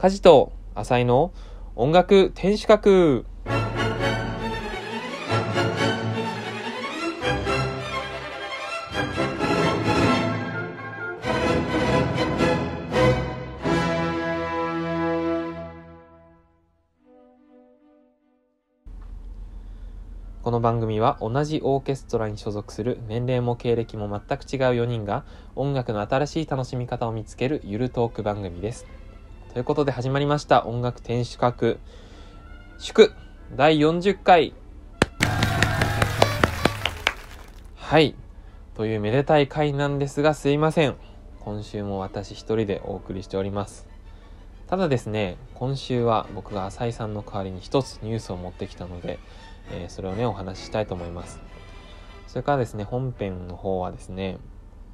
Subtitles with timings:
[0.00, 1.30] 家事と浅井の
[1.76, 3.26] 音楽天守閣
[20.42, 28.99] この番組は同じオーケストラに所属する年齢も経歴も全く違う4人が音楽の新しい楽しみ方を見つけるゆるトーク番組です。
[29.52, 31.78] ということで始まりました音楽天守閣
[32.78, 33.12] 祝
[33.56, 34.54] 第40回
[37.74, 38.14] はい。
[38.76, 40.94] というめでたい回なんですがすいません。
[41.40, 43.88] 今週も私一人でお送りしております。
[44.68, 49.18] ただですね、今週は僕が浅井さんの代わりに一つニュースを持ってきたので、
[49.72, 51.40] えーそれをね、お話ししたいと思います。
[52.28, 54.38] それからですね、本編の方はですね、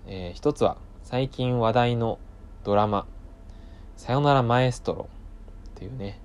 [0.06, 2.18] えー一つは最近話題の
[2.64, 3.06] ドラマ、
[3.96, 5.09] さよならマエストロ
[5.70, 6.20] っていうね、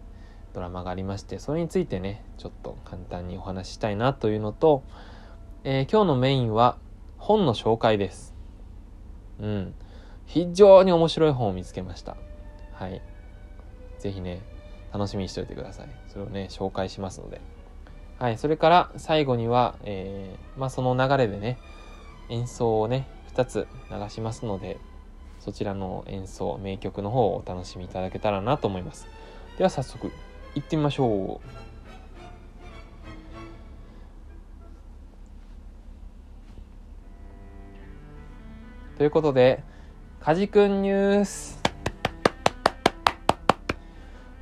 [0.53, 4.83] ドラマがありまして、それについてね、ちょっと簡単にお話ししたいなというのと、
[5.63, 6.77] えー今日のメインは
[7.17, 8.35] 本の紹介です。
[9.39, 9.73] うん。
[10.25, 12.17] 非常に面白い本を見つけました。
[12.73, 13.01] はい。
[13.99, 14.41] ぜひね、
[14.93, 15.87] 楽しみにしておいてください。
[16.09, 17.41] それをね、紹介しますので。
[18.19, 18.37] はい。
[18.37, 21.57] それから最後には、えーまあその流れでね、
[22.29, 24.77] 演奏をね、2つ流しますので、
[25.41, 29.07] そちらの演奏、名曲の方をお楽しみいただけたらなと思います。
[29.57, 30.11] では早速、
[30.53, 31.61] 行ってみましょう。
[38.99, 39.63] ということで、
[40.19, 41.59] かじくんニュース。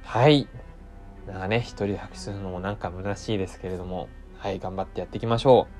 [0.03, 0.49] はい。
[1.27, 5.73] なんかね、一人で拍手するのもなんか虚しいですけれども、はい、頑張ってやっていきましょう。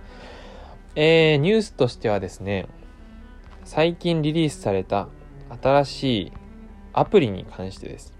[0.95, 2.70] えー、ニュースとしてはですね、
[3.72, 5.09] 最近リリースされた
[5.62, 6.31] 新しい
[6.92, 8.16] アプリに関してです。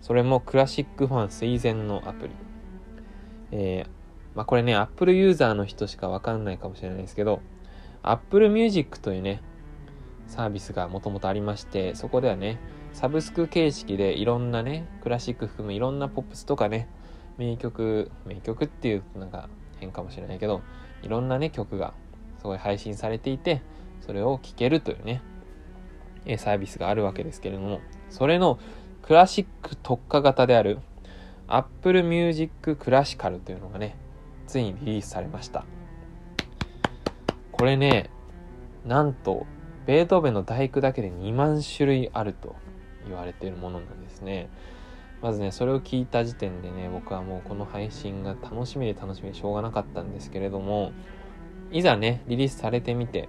[0.00, 2.34] それもクラシックファン垂涎のアプリ。
[3.52, 3.88] えー、
[4.34, 7.42] まあこれね、Apple ユーザーの人しかわかんないかもしれないですけど、
[8.02, 9.42] Apple Music というね、
[10.28, 12.58] サービスがもともとありまして、そこではね、
[12.94, 16.88] サブスク形式でいろんなね、クラシック含むいろんなポップスとかね、
[17.36, 20.62] 名曲、名曲っていうなんか変かもしれないけど、
[21.02, 21.92] いろんなね、曲が
[22.38, 23.60] すごい配信されていて、
[24.06, 25.20] それを聴けるというね、
[26.24, 28.58] えサービスがあるわけですけれども、それの
[29.02, 30.78] クラシック特化型である
[31.48, 33.96] Apple Music Classical というのがね、
[34.46, 35.64] ついにリリースされました。
[37.52, 38.10] これね、
[38.84, 39.46] なんと、
[39.86, 42.54] ベートーベンの第九だけで2万種類あると
[43.06, 44.48] 言われているものなんですね。
[45.22, 50.92] まずね、それを聞いた時点でね、僕はもうこの配信が楽しみで楽しみでしょうがなかったんですけれども、
[51.72, 53.28] いざね、リリースされてみて、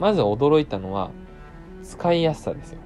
[0.00, 1.10] まず驚いたのは、
[1.82, 2.80] 使いやすさですよ。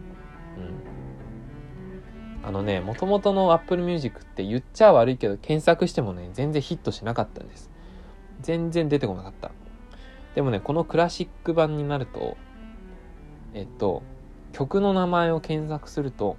[2.43, 2.49] うん。
[2.49, 7.71] あのね、元々の Apple Music って言っちゃ悪いけど、検索してもね、全然ヒットしなかったんです。
[8.41, 9.53] 全然出てこなかった。
[10.35, 12.37] でもね、このクラシック版になると、
[13.55, 14.03] えっと、
[14.53, 16.37] 曲の名前を検索すると、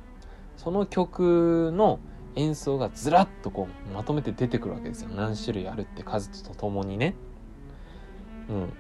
[0.58, 2.00] その曲の
[2.36, 5.10] 演奏がずらっとこうまとめて出てくるわけですよ。
[5.16, 7.16] 何種類あるって数とともにね。
[8.50, 8.74] うん。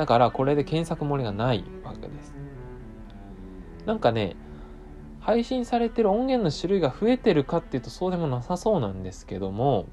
[0.00, 2.34] だからこれで検索漏れがないわけです。
[3.84, 4.34] なんかね、
[5.20, 9.88] 配信されてる音源の種類が増えてるかっていうとそうでもなさそうなんですけども、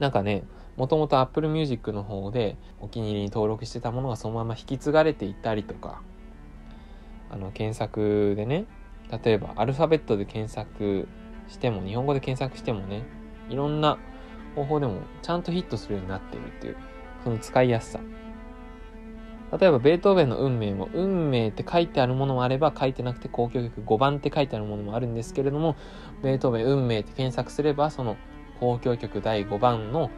[0.00, 0.42] なんかね、
[0.76, 6.02] もともと Apple Music の方でお気に入りに登録してたものがそのまま引き継がれていたりとか、
[7.30, 8.64] あの検索でね、
[9.24, 11.06] 例えばアルファベットで検索
[11.46, 13.04] しても、日本語で検索してもね、
[13.50, 13.98] いろんな
[14.56, 16.76] 方法でもちゃんとヒットするようになってるっていう、
[17.22, 18.00] その使いやすさ。
[19.58, 25.76] 例えばベートーベンの運命も、運命って書いてあるものもあれば、書いてなくて交響曲5番って書いてあるものもあるんですけれども、
[26.22, 28.16] ベートーベン運命って検索すれば、その
[28.60, 30.10] 交響曲第5番の、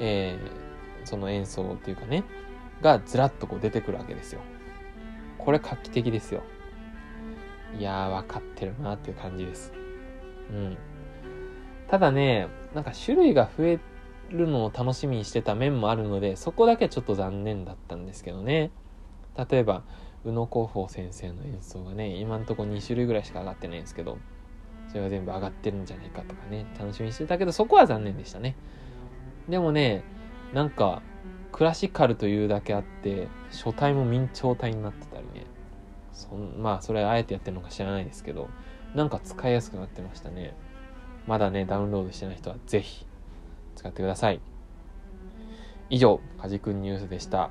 [0.00, 0.68] えー
[1.08, 2.22] その演奏っていうかね、
[2.82, 4.40] がずらっとこう出てくるわけですよ。
[5.38, 6.42] これ画期的ですよ。
[7.78, 9.72] いやー、分かってるなっていう感じです。
[10.50, 10.76] うん。
[11.88, 13.78] ただね、なんか種類が増え
[14.30, 18.70] るのを楽しみにしてた面もあるので、そこだけちょっと残念だったんですけどね。
[19.50, 19.82] 例えば、
[20.24, 24.18] 宇野広報先生の演奏がね、今んとこ2種類ぐらいしか上がってないんですけど、
[24.88, 28.56] それが全部上がってるんじゃないかとかね、楽しみにしてたけど、そこは残念でしたね。
[29.48, 30.02] でもね、
[30.52, 31.02] なんか、
[31.52, 35.46] クラシカルというだけあって、書体も明朝体になってたりね。
[36.12, 38.48] そんまあ、それあえてやってるのか知らないですけど、
[38.94, 40.54] なんか使いやすくなってましたね。
[41.26, 43.06] まだね、ダウンロードしてない人はぜひ
[43.78, 44.40] 使ってください。
[45.90, 47.50] 以上、かじくんニュースでした。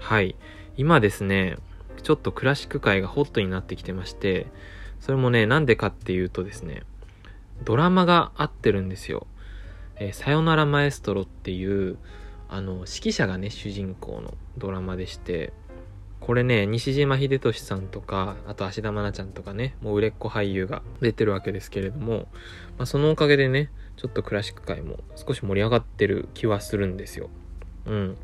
[0.00, 0.36] はい。
[0.76, 1.56] 今ですね、
[2.02, 4.46] ちょっとクラシック界がホットになってきてまして
[5.00, 6.82] それもねなんでかっていうとですね
[7.64, 9.26] ドラマが合ってるんですよ
[9.96, 11.98] 「えー、さよならマエストロ」っていう
[12.48, 15.52] あの指揮者がね主人公のドラマでして
[16.20, 22.28] これね西島秀俊さんとかあと芦田愛菜ちゃんとかねもう売れっ子俳優が出てるわけですけれども、
[22.76, 27.30] まあ、そのおかげでねちょっとクラシック界も少し盛り上がってる気はするんですよ。
[27.86, 28.16] うん。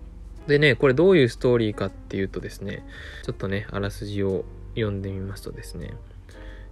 [0.46, 2.84] でねこれどういうストーリーかっていうとですね
[3.24, 4.44] ちょっとねあらすじを
[4.74, 5.94] 読んでみますとですね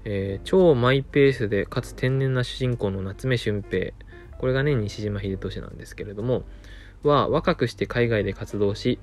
[0.05, 3.93] えー、超マイペースでかつ天然な主人公の夏目俊平。
[4.39, 6.43] これがね西島秀俊なんですけれども
[7.05, 8.99] は若くして海外で活動し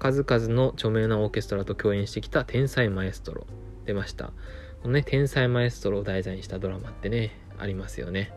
[0.00, 3.46] 数々の著名なオーケストラと共演してきた天才マエストロ。
[3.84, 4.32] 出ました。
[4.82, 8.32] このね天才マエストロを題材にしたドラマってねありますよね。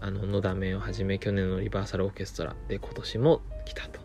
[0.00, 4.00] あののだめをはじめ去年のリバーサルオーケストラで今年も来たと。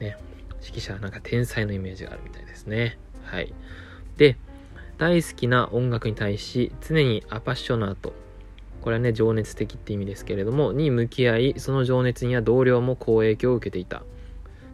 [0.00, 0.18] ね。
[0.62, 2.98] 指揮者はなんか天才のイメージがあるみたいですね。
[3.22, 3.54] はい。
[4.18, 4.36] で
[4.98, 8.12] 大好きな音楽に対し常にアパッショナート
[8.82, 14.02] これはね情熱的って意味ですけれどもに向き合いその情熱には同僚も好影響を受けていた。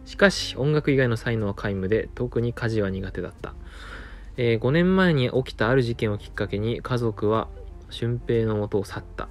[0.05, 3.53] しかし音楽以外の才能は皆無で特に家事は苦手だった、
[4.37, 7.47] えー、5年前に起きたある事件をきっかけに家族は
[7.89, 9.27] 俊平の元を去った。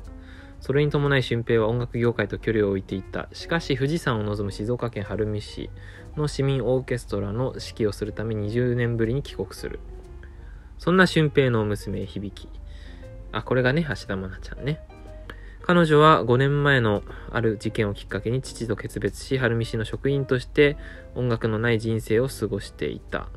[0.61, 3.29] それに伴い俊平は音楽業界と距離を置いていった。
[3.35, 5.69] しかし富士山を望む静岡県晴海市
[6.17, 9.81] の市民オーケストラの指揮をするため20年ぶりに帰国する。
[10.79, 12.49] そんな俊平の娘響き。
[13.31, 14.81] あ、これがね、橋田愛菜ちゃんね。
[15.67, 17.03] 彼女は5年前の
[17.33, 20.77] ある事件をきっかけに父と決別し、晴海市の職員として
[21.15, 23.29] 音楽のない人生を過ごしていた。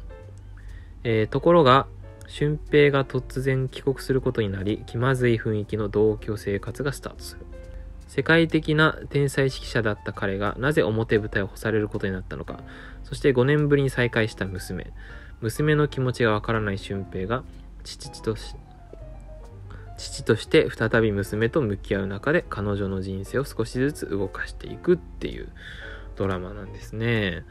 [1.06, 1.88] えー、ところが、
[2.28, 7.46] 俊平が突然帰国することになり、気まずい雰囲気の同居生活がスタートする。
[8.08, 12.60] 世界的な天才指揮者だった彼がなぜ表舞台を干されることになったのか、
[13.06, 14.92] そして5年ぶりに再会した娘。
[15.40, 17.46] 娘の気持ちがわからない俊平が
[17.86, 18.54] 父とし
[19.98, 25.50] 父として再び娘と向き合う中で彼女の人生を少しずつ動かしていくっていう
[26.16, 27.44] ドラマなんですね。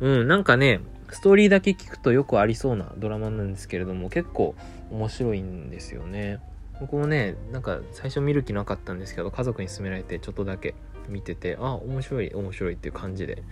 [0.00, 0.80] うん、なんかね、
[1.10, 4.54] ストーリーだけ聞くとよくありそうなドラマなんですけれども、結構
[4.90, 6.40] 面白いんですよね。
[6.80, 10.74] 僕もね、なんか最初見る気なかったんですけど、家族に勧められてちょっとだけ
[11.08, 13.42] 見てて、あ、面白い、面白いっていう感じで。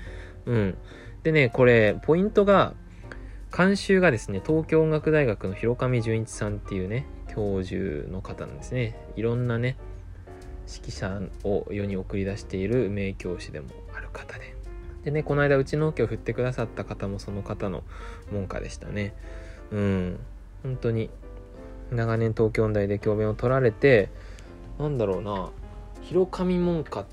[0.47, 0.79] うん。
[1.25, 2.75] でね、これ、ポイントが、
[3.57, 8.97] 監修がですね、東京音楽大学の広上純一さんっていうね、教授の方なんですね。
[9.15, 9.77] いろんなね、
[10.67, 14.57] 指揮者を世に送り出している名教師でもある方で。
[15.05, 17.85] でね、この間うちのオケを振ってくださった方もその方の
[18.33, 19.15] 門下でしたね。
[19.71, 20.19] うん。
[20.63, 21.11] 本当に
[21.93, 24.09] 長年東京音大で教鞭を取られて、
[24.79, 25.51] なんだろうな、
[26.01, 27.07] 広上門下っ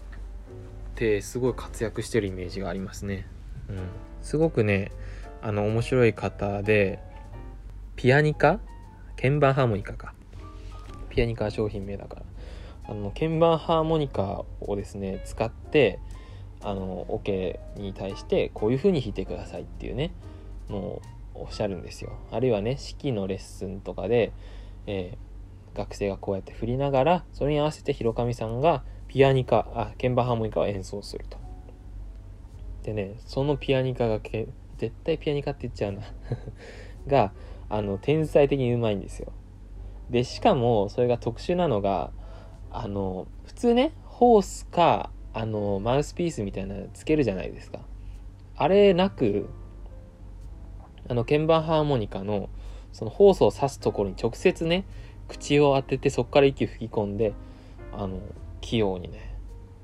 [0.96, 3.28] てすごい活躍してるイメージがありますね。
[3.70, 3.78] うん。
[4.22, 4.94] すごくね、
[5.42, 7.00] あの面白い方で、
[7.98, 8.62] ピアニカ
[9.16, 10.14] 鍵盤ハーモニカか。
[11.10, 12.24] ピアニカ商品名だから。
[12.86, 16.00] あの、鍵盤ハーモニカをですね、使って、
[16.62, 20.12] あの、オ、ケに対してこういう風に弾いてくださいっていうね、
[20.70, 21.02] のを
[21.36, 22.18] おっしゃるんですよ。
[22.32, 24.32] あるいはね、式のレッスンとかで、
[24.88, 31.38] えー、学生がこうやって振りながら、それに合わせて広上さんがピアニカ、あ、鍵盤ハーモニカを演奏すると。
[32.84, 36.02] でね、そのピアニカがけ、絶対ピアニカって言っちゃうな
[37.08, 37.34] が、
[37.74, 39.34] あの、天才的にうまいんですよ。
[40.12, 42.12] で、しかも、それが特殊なのが、
[42.70, 47.80] あの、普通ね、ホースか、あの、マウスピースみたいなのつけるじゃないですか。
[48.56, 49.50] あれなく、
[51.10, 52.48] あの、鍵盤ハーモニカの、
[52.92, 54.86] そのホースを刺すところに直接ね、
[55.28, 57.34] 口を当てて、そこから息吹き込んで、
[57.92, 58.20] あの、
[58.62, 59.36] 器用にね、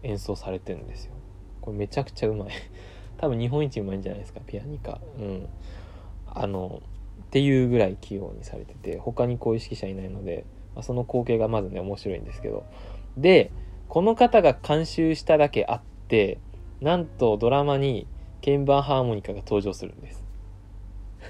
[0.03, 1.13] 演奏されてるんですよ。
[1.59, 2.49] これめちゃくちゃうまい。
[3.17, 5.01] 多分日本一うまいんじゃないですか、ピアニカ。
[5.17, 5.49] うん。
[6.27, 6.83] あの、
[7.29, 12.65] っていうぐらい器用にされてて他にこういう指揮者いないので、まあ、その光景がまずね面白いんですけど。
[13.17, 13.51] で
[13.87, 16.39] この方が監修しただけあって
[16.81, 18.07] なんとドラマに
[18.43, 20.23] 鍵盤ハーモニカが登場するんです。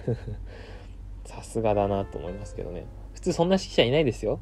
[1.26, 2.86] さすがだなと思いますけどね。
[3.14, 4.40] 普通そんな指揮者いないですよ。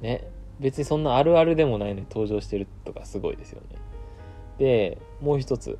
[0.00, 0.24] ね。
[0.60, 3.76] 別にそんなあるあるでもないのに登場してるとかすごいですよね。
[4.58, 5.78] でもう一つ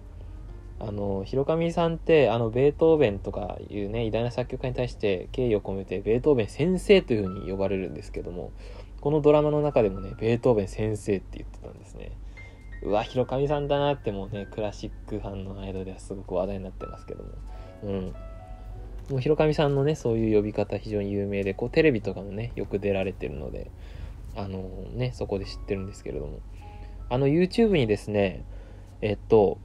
[0.82, 8.50] あの広上さんってあのベートーベンとかいうね偉大な作曲家に対して敬意を込めてベートーベン先生というふうに呼ばれるんですけども
[9.02, 12.12] このドラマの中でもねベートーベン先生って言ってたんですね。
[12.82, 17.30] うわ広上さんだなってもうねクラシックファンの間ではすごく話題になってますけども。
[17.82, 18.14] うん。
[19.10, 23.70] もう広上さんのねそういう呼び方非常に有名でこうテレビとかもねよく出られてるので
[24.36, 26.40] あのねそこで知ってるんですけれども。
[27.12, 28.44] あの YouTube にですね
[29.02, 29.58] えっと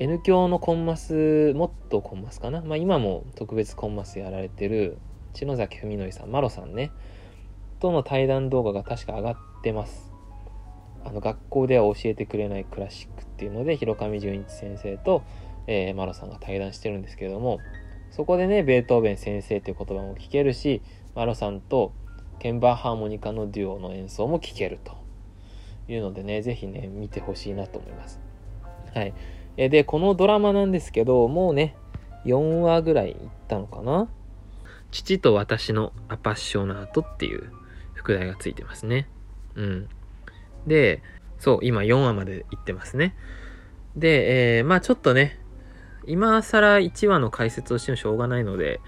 [0.00, 4.96] N 教のコンマスもっとコンマスかな、まあ、今も特別コンマスやられてる
[5.34, 6.90] 篠崎文則さんマロさんね。
[7.80, 10.10] との対談動画が確か上がってます。
[11.04, 15.22] あの学校では教えてくれないクラシックっていうので広上純一先生と、
[15.66, 17.58] えー、マロさんが対談してるんですけれども
[18.10, 20.82] そこでねベートーベン先生っていう言葉も聞けるし
[21.14, 21.92] マロさんと
[22.42, 24.96] 鍵盤ハーモニカのデュオの演奏も聴けると
[25.88, 28.20] いうのでね是非ね見てほしいなと思います。
[28.94, 29.14] はい。
[29.56, 31.76] えでこのドラマなんですけどもうね
[32.24, 33.16] 4話ぐらいいっ
[33.48, 34.08] たのかな？
[34.90, 37.52] 父と私のアパッショナートっていう
[37.94, 39.08] 副題がついてますね。
[39.54, 39.88] うん。
[40.66, 41.02] で、
[41.38, 43.14] そう、今4話まで行ってますね。
[43.96, 45.38] で、えー、まあちょっとね、
[46.06, 48.80] 今更1話の解説をしてもしょうがないので、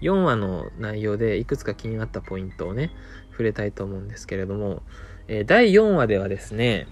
[0.00, 2.90] 4話の内容でいくつか気になったポイントをね、
[3.30, 4.82] 触れたいと思うんですけれども、
[5.28, 6.86] えー、第4話ではですね、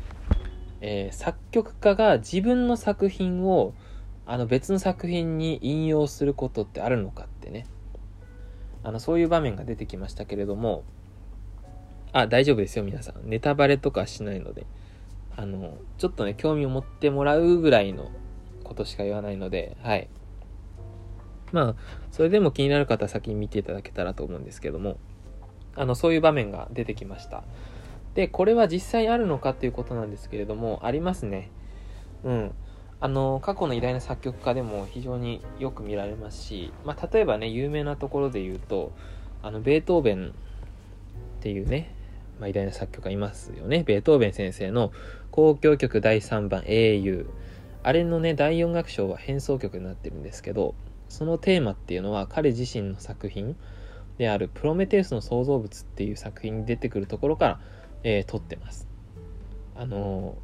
[0.81, 3.75] えー、作曲家が自分の作品を
[4.27, 7.67] あの別の作品に引用することってあるのかってね、
[8.83, 10.85] あのそういう場面が出てきましたけれども、
[12.13, 13.29] あ、大丈夫ですよ、皆さん。
[13.29, 14.67] ネタバレとかしないので。
[15.37, 18.11] あの、ちょっとね、興味を持ってもらうぐらいの
[18.65, 20.09] ことしか言わないので、はい。
[21.53, 21.75] まあ、
[22.11, 24.99] それでも気になる方は先に見ていただけたらと思うんですけども、
[25.77, 27.45] あの、そういう場面が出てきました。
[28.19, 31.53] で、これは実際あるのかっていうことなんですけれども、ありますね。
[32.25, 32.53] うん。
[32.99, 38.91] あの、過去の偉大な作曲家でも非常によく見られますし、まあ、例えばね、有名なところで言うと、
[39.41, 40.33] あの、ベートーベンっ
[41.43, 41.95] ていうね、
[42.41, 43.85] まあ、偉大な作曲家いますよね。
[43.85, 44.91] ベートーベン先生の
[45.31, 47.31] 交響曲第3番英雄。
[47.85, 50.75] あれのね、第4楽章は変奏曲になってるんですけど、
[51.09, 53.55] そのテーマっていうのは彼自身の作品
[54.19, 57.61] であるプロメテウスの創造物っていう作品に出てくるところから、
[58.03, 58.89] えー、撮ってます。
[59.75, 60.37] あの、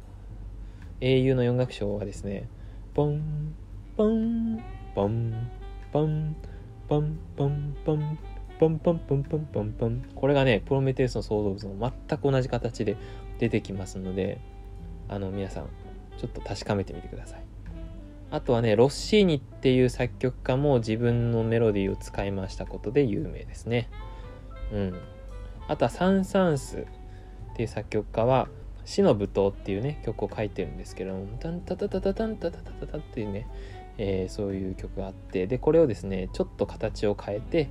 [1.01, 2.47] 英雄の4楽章はですね、
[2.93, 3.53] ポン、
[3.97, 4.63] ポン、
[4.95, 5.47] ポン、
[5.91, 6.35] ポン、
[6.87, 8.19] ポン、ポン、ポン、
[8.59, 10.05] ポンポンポンポンポンポン。
[10.15, 12.95] これがね、プロメテウスの創造物の全く同じ形で
[13.39, 14.39] 出てきますので、
[15.09, 15.65] あの、皆さん、
[16.17, 17.43] ちょっと確かめてみてください。
[18.31, 23.89] あとはね、ロッシーニっていう作曲家も自分のメロディーを使い回したことで有名ですね。
[24.71, 24.95] うん。
[25.67, 26.85] あとはサン・サンス
[27.55, 28.49] っていう作曲家は、
[28.83, 33.47] 死の舞踏っていうね、曲を書いてるんですけども、タンタタタタタンタタタタタっていうね、
[33.97, 37.69] えー、そういう曲があって、で、これをですね、ちょっと形を変えて、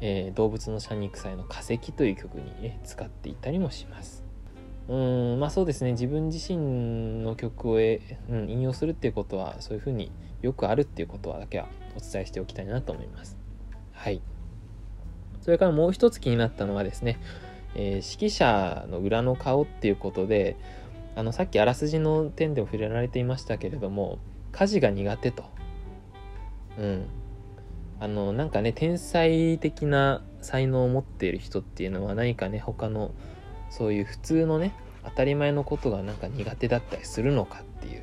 [0.00, 4.24] えー、動物の謝肉祭の化石という曲に、ね、使っていたりもします。
[4.86, 13.38] うんまあそうですね自分自身の曲を、うん、引用するっていうことはそういうふうによくあるっていうことはだけはお伝えしておきたいなと思います。
[13.92, 14.20] はい。
[15.40, 17.18] それからもう一つ気になったのはですね、
[17.74, 17.84] えー、
[18.18, 20.56] 指揮者の裏の顔っていうことで
[21.16, 24.18] あのさっきあらすじの点でも触れられていましたけれども
[24.52, 25.44] 家事が苦手と。
[26.78, 27.06] うん。
[28.00, 33.12] あのなんかね天才的な才能を持っている人っていうのは何かね他の
[33.70, 38.02] そういう普通のね当たり前のことがなんか苦手だったりするのかっていう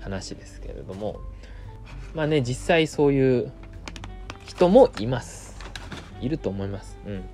[0.00, 1.20] 話ですけれども。
[2.14, 3.52] まあね実際そういう
[4.46, 5.56] 人もいます。
[6.20, 6.98] いると思います。
[7.06, 7.24] うん。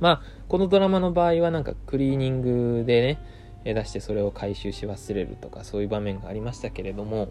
[0.00, 3.18] まあこのドラマの場合はなんかクリーニングで
[3.64, 7.30] ね出してそれを回収し忘れるとかそういう場面がありましたけれども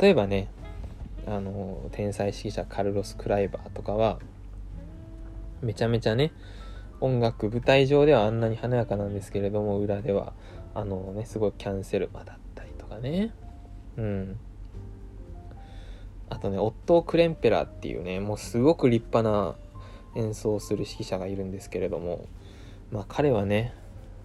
[0.00, 0.48] 例えばね
[1.26, 4.18] あの天才指揮者カルロス・クライバーとかは
[5.62, 6.32] めちゃめちゃね
[7.00, 10.32] 音楽舞台上ではあんなに華やかなんですけれども裏では
[10.74, 13.32] あのねすごいキャンセルマだったりとかね。
[13.96, 14.36] うん。
[16.28, 19.56] あとねオットー・クレンペラーっていうねもうすごく立派な
[20.14, 22.26] 演奏する指揮者がいるんですけれども
[22.90, 23.74] まあ彼はね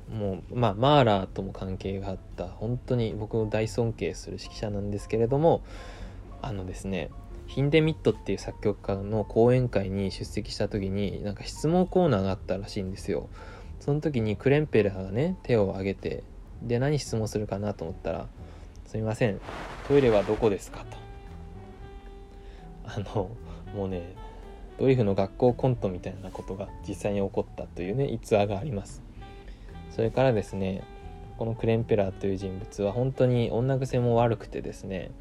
[0.10, 5.64] もうまあマーラーとも関係があった本当に僕の大尊敬する指揮者なんですけれども
[6.42, 7.10] あのですね
[7.48, 13.30] ヒンデミットっていう作曲家の講演会に出席した時になんか質問コーナーがあったらしいんですよ
[13.80, 16.24] その時にクレンペラーがね手を挙げて
[16.62, 18.28] で何質問するかなと思ったら
[18.86, 19.40] 「すみません
[19.88, 20.98] トイレはどこですか?」と
[22.86, 23.30] あの
[23.76, 24.16] もうね
[24.80, 29.02] ドリフの学校コントみたいなことが実際に起こったというね逸話があります。
[29.92, 30.84] それからですね
[31.38, 35.12] このクレンペラーという人物は本当に女癖も悪くてですね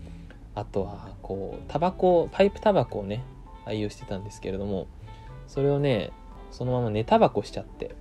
[0.55, 3.25] あとはこうタバコパイプタバコをね
[3.65, 4.87] 愛用してたんですけれども
[5.47, 6.11] それをね
[6.51, 7.95] そのまま寝タバコしちゃって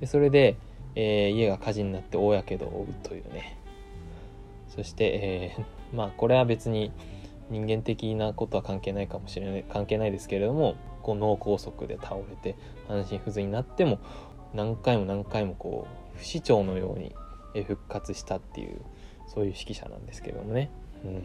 [0.00, 0.56] でそれで、
[0.94, 3.58] えー、家が火事になって大やけどを負うというね。
[4.74, 6.90] そして、えー、まあこれは別に
[7.50, 12.56] 人間的なことは関係ないかもしれない関係ないですけれどもこう脳梗塞で倒れて
[12.88, 13.98] 半身不随になっても
[14.54, 17.14] 何回も何回もこう不死鳥のように
[17.64, 18.80] 復活したっていう
[19.26, 20.70] そういう指揮者なんですけどもね。
[21.04, 21.22] うん。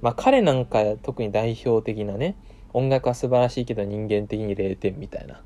[0.00, 2.36] まあ彼なんか特に代表的なね
[2.72, 5.42] 音楽は素晴らしいけど人間的に0点みたいな。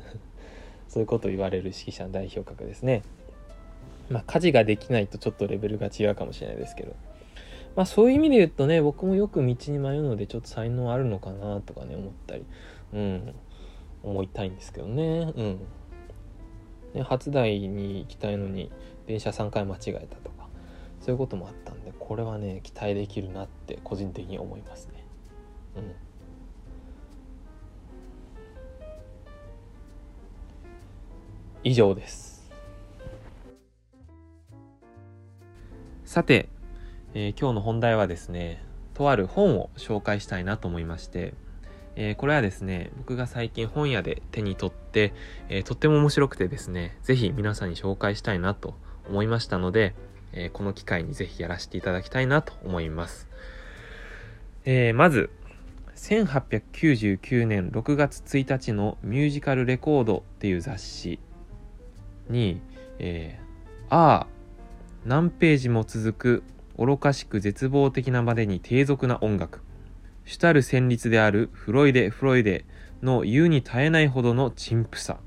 [0.88, 3.02] そういうことを言われる指揮者の代表格ですね。
[4.08, 6.94] まあ家事ができないとちょっとレベルが違うかもしれないですけど。
[7.76, 12.44] まあそういう意味で言うとね僕もよく道に迷うのでちょっと才能あるのかなとかね思ったり
[12.92, 13.34] うん
[14.02, 15.32] 思いたいんですけどね。
[15.36, 15.60] うん。
[16.94, 18.70] ね初台に行きたいのに
[19.06, 20.48] 電車3回間違えたとか
[21.00, 25.04] そういうこともあったんでこれはね期待できるなって個人的に思いますね。
[25.76, 25.94] うん。
[31.62, 32.50] 以上です。
[36.04, 36.48] さて、
[37.14, 38.62] えー、今日の本題はですね
[38.94, 41.34] とある本を紹介したいなと思いまして、
[41.96, 45.12] えー、これはですね僕が最近本屋で手に取って、
[45.48, 48.74] えー、とっても面白くてですね是非皆さんに紹介したいなと
[49.08, 49.94] 思いましたので、
[50.32, 53.28] え、この機会にぜひやらせていただきたいなと思います。
[54.64, 55.30] え、まず、
[55.96, 61.18] 1899年6月1日のミュージカルレコードっていう雑誌
[62.28, 62.60] に、
[62.98, 64.26] えー、ああ、
[65.04, 66.42] 何ページも続く
[66.80, 69.60] 愚かしく絶望的なまでに低俗な音楽。
[70.24, 72.64] 主たる旋律であるフロイデ・フロイデ
[73.02, 75.18] の言うに耐えないほどの陳腐さ。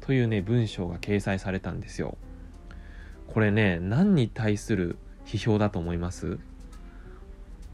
[0.00, 2.18] というね、文章が掲載されたんですよ。
[3.28, 4.96] これね何に対する
[5.26, 6.38] 批評だと思います？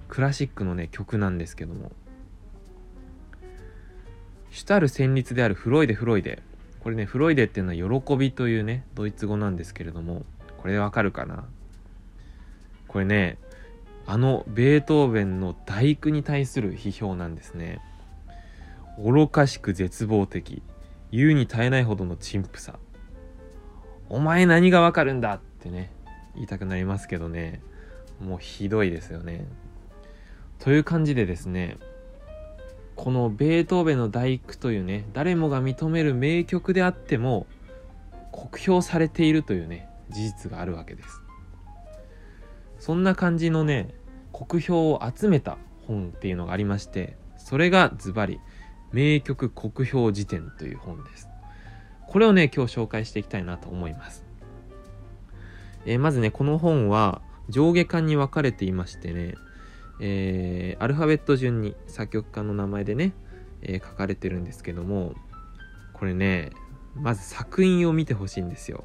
[0.08, 1.92] クラシックのね曲なんですけども
[4.50, 6.42] 主たる旋律であるフロイデフロイデ
[6.80, 10.25] これねフロイデっていうのは喜びというねドイツ語なんですけれども
[10.58, 11.44] これでわかるかな？
[12.92, 13.38] これね
[14.06, 17.80] あのベートーベンの大工に対する批評なんですね。
[18.99, 20.62] 愚かしく絶望的。
[21.11, 22.78] 言うに耐えないほどの陳腐さ。
[24.08, 25.90] お前何がわかるんだってね
[26.34, 27.62] 言いたくなりますけどね。
[28.20, 29.46] もうひどいですよね。
[30.58, 31.78] という感じでですね
[32.94, 37.46] このベートーベンの大工というね誰もが認める名曲であっても
[38.30, 41.21] 酷評されているというね事実があるわけです。
[42.83, 43.95] そんな感じのね
[44.33, 48.40] 酷評を集めた本っていうのがありましてそれがズバリ
[48.92, 51.29] 名曲酷評辞典という本です
[52.09, 54.33] これをね今日紹介していきたいなと思います
[55.85, 59.35] えー、まずね、この本は上下巻に分かれていましてね、
[60.01, 63.12] えー、アルファベット順に作曲家の名前でね、
[63.62, 65.14] えー、書かれてるんですけども、
[65.92, 66.51] これね、
[66.95, 68.85] まず作品を見てほしいんですよ。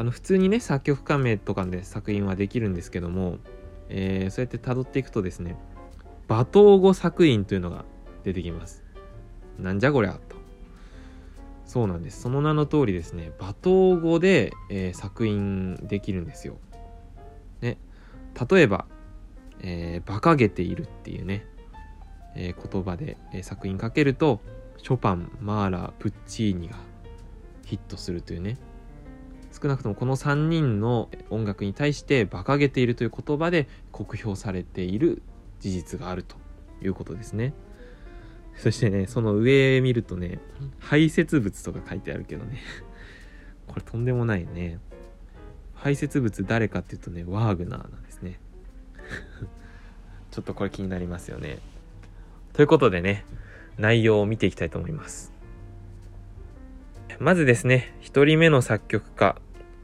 [0.00, 3.36] あの普通にね作曲家名とかで作品はできるんですけども、
[3.90, 5.56] えー、そうやって辿っていくとですね
[6.26, 7.84] 罵倒語作品というのが
[8.24, 8.82] 出てきます。
[9.58, 10.36] なんじゃこりゃと。
[11.66, 12.22] そうなんです。
[12.22, 16.56] その名の通りですね、罵倒語で、えー、作品できるんですよ。
[17.60, 17.76] ね。
[18.50, 18.86] 例えば、
[19.60, 21.44] えー、馬鹿げているっていうね、
[22.34, 24.40] えー、言葉で、え、作品かけると、
[24.78, 26.76] ショパン、マーラー、プッチーニが
[27.66, 28.56] ヒットするというね。
[29.60, 35.22] 少なくともこの3人の音楽に対して馬鹿げているという言葉で酷評されている
[35.60, 36.36] 事実があると
[36.82, 37.52] いうことですね。
[38.56, 40.38] そしてね、その上見るとね、
[40.78, 42.58] 排泄物とか書いてあるけどね。
[43.68, 44.78] これとんでもないね。
[45.74, 48.40] 排泄物誰かっていうとね、ワーグナーなんですね。
[50.30, 51.58] ちょっとこれ気になりますよね。
[52.52, 53.24] ということでね、
[53.78, 55.32] 内容を見ていきたいと思います。
[57.18, 59.40] まずですね、一人目の作曲家、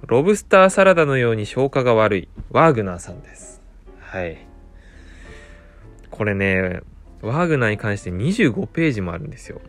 [0.06, 3.60] ロブスターサラダのように消化が悪い、ワーグナーさんです。
[3.98, 4.38] はい。
[6.12, 6.80] これね、
[7.22, 9.60] ワーグナーに関して25ページもあるんですよ。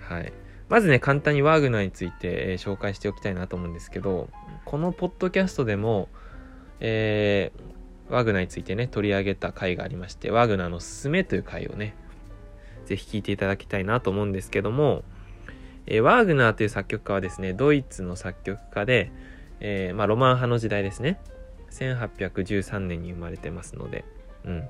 [0.00, 0.32] はい。
[0.68, 4.28] まずね、簡単にワーグナーについて、えー、紹介しておきたいなと思うんですけど、
[4.64, 6.08] このポッドキャストでも、
[6.80, 11.94] えー、ワーグナーについてね、取り上げた回がありまして、ワーグナーのすすめという回をね、
[12.86, 15.04] ぜひ聞いていただきたいなと思うんですけども、
[15.86, 19.12] えー、ワーグナーという作曲家はですね、ドイツの作曲家で、
[19.60, 21.20] えー、まあ、ロマン派の時代ですね。
[21.70, 24.04] 1813年に生まれてますので、
[24.44, 24.68] うん。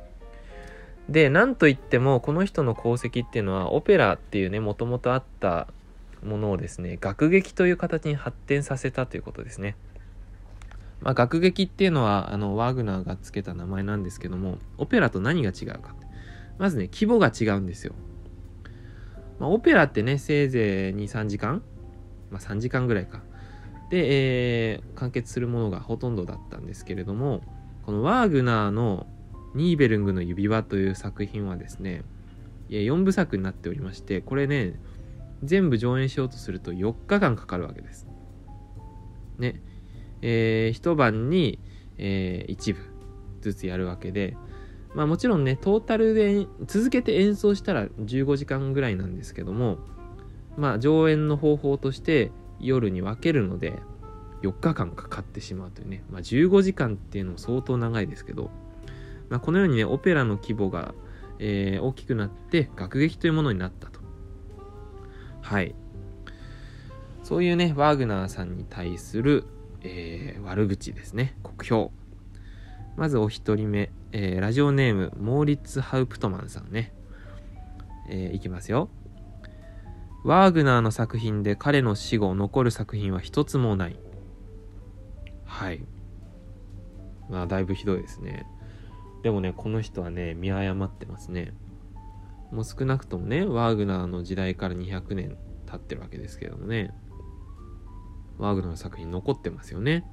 [1.09, 5.67] で、なんといっても、この人の功績っていうのは、オペラっていうね、もともとあった
[6.25, 9.77] ものをですね、楽劇という形に発展させたということですね。
[11.01, 15.95] まあ、楽劇っていうのは、あの、ワーグナーがつけた名前なんですけども、オペラと何が違うか。
[16.59, 17.95] まずね、規模が違うんですよ。
[19.39, 21.63] まあ、オペラってね、せいぜい2、3時間？
[22.31, 23.23] まあ、3時間ぐらいか。
[23.91, 27.43] で、えー、完結するものがほとんどだったんですけれども、
[27.85, 29.07] このワーグナーの
[29.55, 32.03] ニーベルングの指輪という作品はですね、
[32.69, 34.81] 4部作になっておりまして、これね、
[35.43, 38.07] 全部上演しようとすると4日間かかるわけです。
[39.39, 39.61] ね。
[40.23, 41.59] えー、一晩に、
[41.99, 43.01] えー、1部。
[43.41, 44.37] ずつやるわけで、
[44.95, 49.79] まあもちろんね、トータルで続けて演奏したら15時間ぐらいなんですけども、
[50.57, 53.79] まあ上演の方法として夜に分けるので、
[54.43, 58.51] 4日間かかってしまうというね、まあ15時間っていうのも相当長いですけど、
[59.29, 60.95] まあこのようにね、オペラの規模が、
[61.39, 64.01] えー、大きくなって楽劇というものになったと。
[65.43, 65.75] はい。
[67.23, 69.45] そういうね、ワーグナーさんに対する、
[69.83, 71.37] えー、悪口ですね。
[71.43, 71.93] 酷評。
[72.97, 76.93] まずお一人目、えー、ラジオネーム、モーリッツ・ハウプトマンさんね。
[78.09, 78.89] えー、いきますよ。
[80.23, 83.99] ワーグナーの作品で彼の死後残る作品は一つもない。
[85.45, 85.81] はい。
[87.31, 88.47] まあ、だいぶひどいですね。
[89.23, 91.55] でもね、この人はね、見誤ってますね。
[92.53, 96.93] もう少なくともね、ワーグナーの時代から200年経ってるわけですけどもね。
[98.39, 100.05] ワーグナーの作品残ってますよね。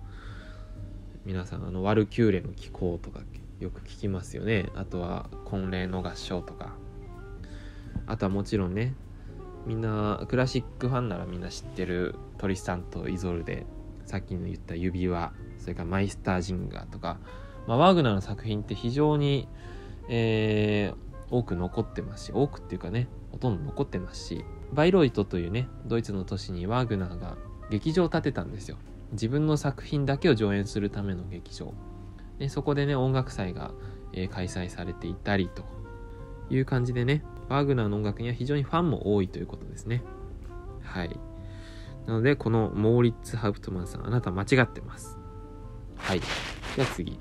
[1.25, 3.19] 皆さん、あの、ワルキューレの気候とか
[3.59, 4.69] よく聞きますよね。
[4.75, 6.75] あとは、婚礼の合唱とか。
[8.05, 8.93] あとはもちろんね、
[9.67, 13.65] みんな、クラシックファンならみんな知ってるトリスタンとイゾルで、
[14.05, 17.19] さっきの言った指輪、それからマイスタージンガーとか、
[17.67, 19.49] まあ、ワーグナーの作品って非常に、
[20.07, 27.37] えー、多く残ってますし、多くっていうかね、ほとんど残ってますし、バイロイトというね、ドイツの都市にワーグナーが
[27.69, 28.77] 劇場を建てたんですよ。
[29.11, 31.73] 自分の作品だけを上演するための劇場。
[32.39, 33.71] でそこでね音楽祭が、
[34.13, 35.63] えー、開催されていたりと
[36.49, 40.03] いう感じでねワーグナーの音楽には非常にファンも多いということですね。
[40.81, 41.19] はい。
[42.05, 45.17] なのでこのモーリッツ・ハウプトマンさんあなた間違ってます。
[45.97, 46.21] はい。
[46.75, 47.19] では次、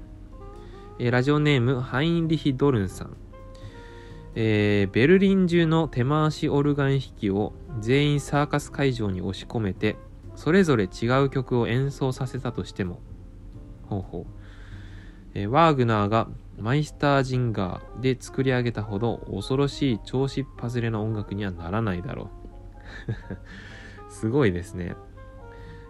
[0.98, 3.16] えー、ラジオネームハインリヒ・ドルンさん。
[4.38, 9.96] えー、ベルリン中の手回しオルガン弾きを全員サーカス会場に押し込めて
[10.36, 13.00] それぞれ違う曲を演奏させたとしても、
[13.88, 14.26] ほうほう。
[15.34, 22.30] えー、ワーグナーがマイスタージンガーで作り上げたほど恐ろしい調子っ外れな音楽にはならないだろ
[24.08, 24.10] う。
[24.12, 24.96] すごいですね。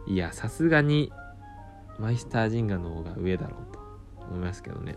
[0.07, 1.13] いや、さすがに
[1.99, 3.81] マイスタージンガーの方が上だろうと
[4.27, 4.97] 思いますけどね。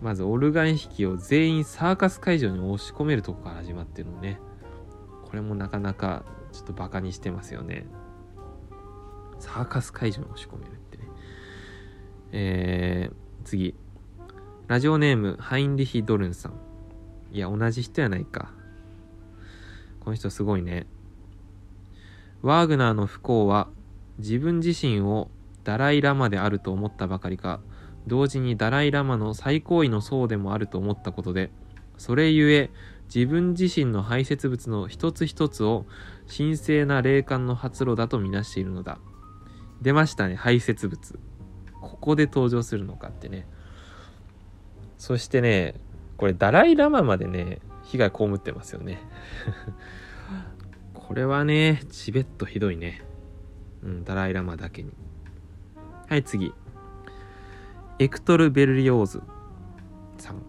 [0.00, 4.40] まずオルガン弾きを全員サーカス会場に押し込めるとこから始まってるのね。
[5.24, 7.86] これもなかなかちょっとバカにしてますよね。
[9.38, 11.04] サーカス会場に押し込めるってね。
[12.32, 13.74] えー、次。
[14.68, 16.52] ラジオネーム、ハインリヒ・ドルンさん。
[17.32, 18.52] いや、同じ人やないか。
[20.00, 20.86] この人すごいね。
[22.42, 23.68] ワーグナーの不幸は、
[24.18, 25.30] 自分自身を
[25.64, 27.60] ダライ・ラマであると思ったばかりか、
[28.06, 31.50] 同時にダライ・ラマの最高位の層でもあると思ったことで、
[31.96, 32.70] それゆえ、
[33.12, 35.86] 自分自身の排泄物の一つ一つを
[36.28, 38.98] 神聖な霊感の発露だとみなしているのだ。
[39.80, 41.18] 出ましたね排泄物
[41.80, 43.46] ここで登場するのかってね
[44.98, 45.74] そしてね
[46.16, 49.00] これダライ・ラマまでね被害被ってますよね。
[50.92, 53.02] これはねチベットひどいね。
[53.82, 54.92] うんダライ・ラマだけに。
[56.08, 56.52] はい次。
[57.98, 59.22] エクトル・ベルリオーズ
[60.18, 60.42] さん。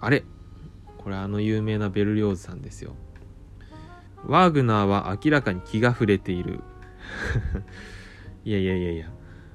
[0.00, 0.24] あれ？
[0.98, 2.94] これあの有名なベルリオーズさんですよ。
[4.24, 6.60] ワーグナーは明らかに気が触れている。
[8.44, 9.10] いやいやいやいや。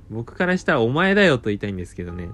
[0.10, 2.30] 僕からしたらお前だよと言いたいんですけどね。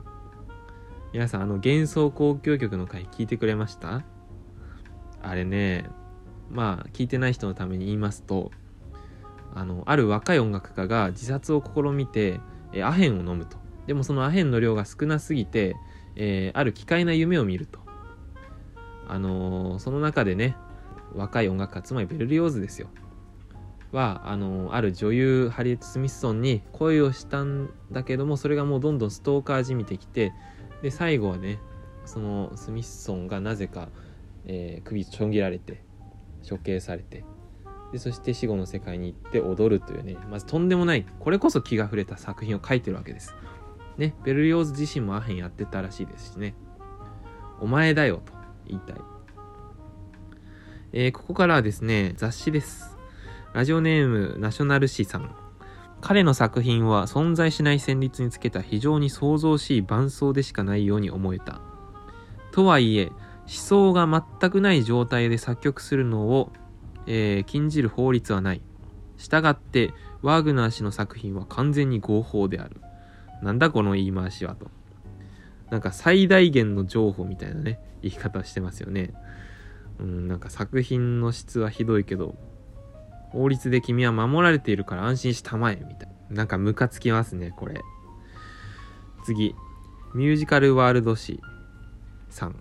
[1.13, 4.03] 皆さん、あの、幻想交響曲の回聞いてくれました？
[5.21, 5.85] あれね、
[6.49, 8.49] まあ、聞いてない人のために言いますと、
[9.53, 12.39] あの、ある若い音楽家が自殺を試みて、
[12.73, 13.57] えアヘンを飲むと。
[13.85, 15.75] でもそのアヘンの量が少なすぎて、
[16.15, 17.79] えー、ある奇怪な夢を見ると。
[19.07, 20.55] あのー、その中でね、
[21.13, 22.87] 若い音楽家、つまりベルリオーズですよ。
[23.91, 30.33] はあのある女優ハリエット・スミスソンに恋をしたんだけどもそれがもうどんどんストーカーじみてきて
[30.83, 31.59] で最後はね
[32.05, 33.87] そのスミスソンがなぜか、
[34.45, 35.81] えー、首ちょん切られて
[36.47, 37.23] 処刑されて
[37.93, 43.33] でそして死後の世界に行って踊るというねまずとんでもないこれこそ気が触れた作品を書いてるわけです。
[43.97, 46.55] ねベルリオーズ自身もアヘンやってたらしいですしね
[47.61, 48.33] お前だよと
[48.67, 48.95] 言いたい。
[50.91, 52.97] えー、ここからはですね雑誌です。
[53.53, 55.42] ラジオネームナショナルシさん。
[56.05, 61.61] 彼の作品は存在しない旋律につけた非常に創造しい伴奏でしかないように思えた。
[62.51, 63.13] とはいえ、思
[63.47, 66.51] 想が全くない状態で作曲するのを、
[67.07, 68.61] えー、禁じる法律はない。
[69.15, 72.81] したがって、ワーグナー氏の作品は完全に合法である。
[73.41, 74.69] なんだこの言い回しはと。
[75.71, 79.13] なんか最大限の情報みたいなね、言い方してますよね。
[79.99, 82.35] うん、なんか作品の質はひどいけど、
[83.33, 86.35] 法律で君は守られているから安心したまえ、みたいな。
[86.35, 87.81] なんかムカつきますね、これ。
[89.25, 89.55] 次。
[90.13, 91.41] ミュージカルワールド誌
[92.29, 92.55] さん。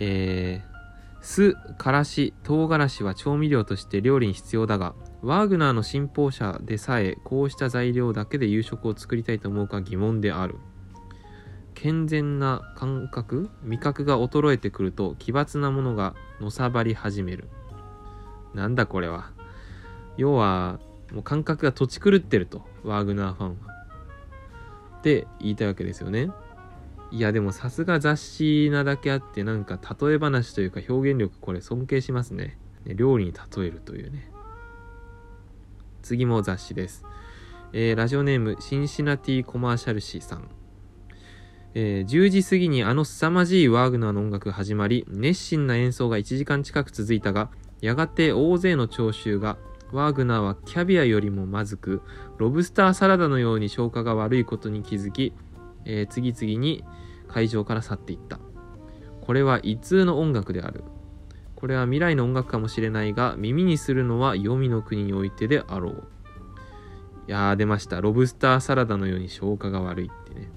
[0.00, 0.76] えー、
[1.20, 10.56] 酢、からし、唐辛子は調味料として料理に必要だが、ワーグナーの信奉者でさえこうした材料だけで夕食を作りたいと思うか疑問である。
[11.74, 17.50] 健全な感覚味覚が衰えてくると奇抜なものがのさばり始める。
[18.54, 19.35] なんだこれは。
[20.16, 20.78] 要は、
[21.12, 23.54] もう感覚が土地狂ってると、ワーグナーファンは。
[24.98, 26.30] って言いたいわけですよね。
[27.12, 32.58] いやでもさすが雑誌なだけあってなんか例え話というか表現力これ尊敬しますね。
[32.84, 34.30] 料理に例えるというね。
[36.02, 37.04] 次も雑誌です。
[37.72, 40.48] えー、ラジオネームシンシナティコマーシャル誌さん。
[41.74, 47.50] えー、10時過ぎにあの凄まじいワーグナーの音楽が始まり、熱心な演奏が1時間近く続いたが、
[47.80, 49.58] やがて大勢の聴衆が、
[49.92, 52.02] ワーグナーはキャビアよりもまずく、
[52.38, 55.32] ロブスターサラダのように消化が悪いことに気づき、
[55.84, 56.84] えー、次々に
[57.28, 58.40] 会場から去っていった。
[59.20, 60.84] これは異通の音楽である。
[61.54, 66.08] これは未来の音楽かもしれないが、耳にするのは黄泉の国においてであろう。
[67.28, 68.00] いやー出ました。
[68.00, 70.50] ロブスターサラダのように消化が悪いってね。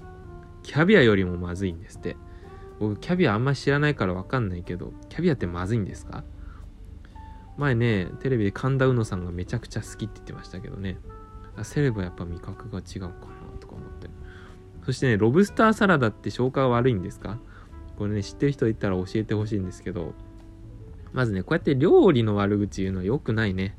[0.62, 2.16] キャビアよりもまずいんですって。
[2.78, 6.22] 僕、キャビアあんま知らないからわかんないけど、キャビアってまずいんですか？
[7.60, 10.98] 前ね、テレビで神田うのさんがめちゃくちゃ好きって言ってましたけどね。
[11.62, 13.12] セレブはやっぱ味覚が違うかな
[13.60, 14.08] とか思って。
[14.86, 17.38] そしてね、ロブスターサラダって消化が悪いんですか？
[17.98, 20.14] これね、知ってる人いたら教えてほしいんですけど、
[21.12, 23.76] まずね、こうやって料理の悪口言うのは良くないね。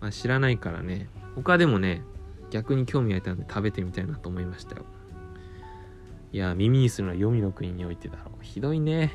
[0.00, 1.10] まあ、知らないからね。
[1.34, 2.02] 他でもね、
[2.50, 4.86] 逆に興味がいたんで食べてみたいなと思いましたよ。
[6.32, 8.42] いや、耳にするのは黄泉の国においてだろう。
[8.42, 9.12] ひどいね。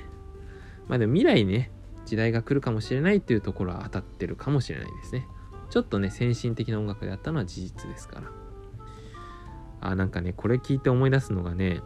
[0.88, 1.72] まあでも未来ね、
[2.06, 5.28] 時代が来るかもしれないっていうところは当たってるかもしれないですね。
[5.70, 8.32] ちょっとね、先進的な音楽であったのは事実ですから。
[9.82, 11.82] あ、なんかね、これ聞いて思い出すのがね、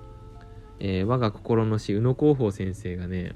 [0.80, 3.34] えー、我が心の師、宇野広報先生がね、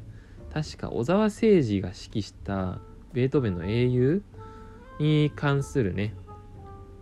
[0.53, 2.79] 確か小沢誠二が指揮した
[3.13, 4.23] ベートーベンの英雄
[4.99, 6.13] に関するね、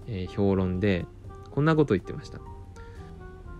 [0.07, 1.05] えー、評論で、
[1.51, 2.39] こんなこと言ってました。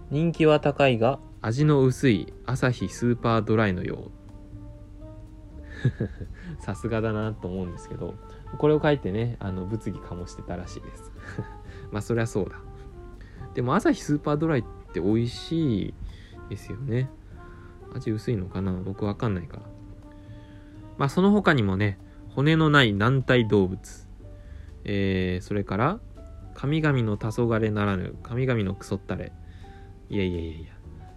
[0.09, 4.20] 人気は高いが味の薄い朝日スーパードライのよう
[6.59, 8.15] さすがだなと思うんですけど
[8.57, 11.11] これを書いてねあの物議かもしてたらしいです。
[11.91, 12.59] まあそりゃそうだ。
[13.53, 14.63] でも朝日スーパードライっ
[14.93, 15.93] て美味しい
[16.49, 17.09] ですよね。
[17.93, 18.73] 味薄いのかな？
[18.73, 19.63] 僕わかんないから。
[20.97, 21.97] まあその他にもね
[22.29, 24.07] 骨のない軟体動物。
[24.83, 25.99] えー、それから
[26.53, 29.31] 神々の黄昏ならぬ神々のクソったれ。
[30.09, 30.73] いやいやいやいや。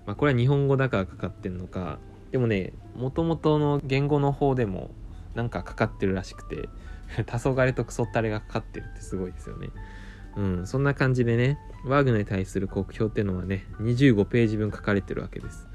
[0.06, 1.98] まあこれは日本語だからかかってんのか、
[2.34, 4.90] でもね、もともとの言語の方でも
[5.36, 6.68] なんかかかってるらしくて、
[7.26, 9.70] 黄昏とクソったれがかかってるってすごいですよね。
[10.36, 15.68] うん、そんな感じでね、ワーグナーに対する国評っていうのはね、25ページ分書かれてるわけです。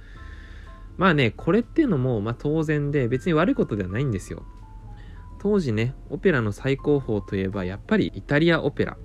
[0.97, 4.43] まあね、これっていうのも、まあ当然で、別に悪いことではないんですよ。
[5.39, 8.97] 当時ね、オペラの最高峰といえば、やっぱりイタリアオペラ。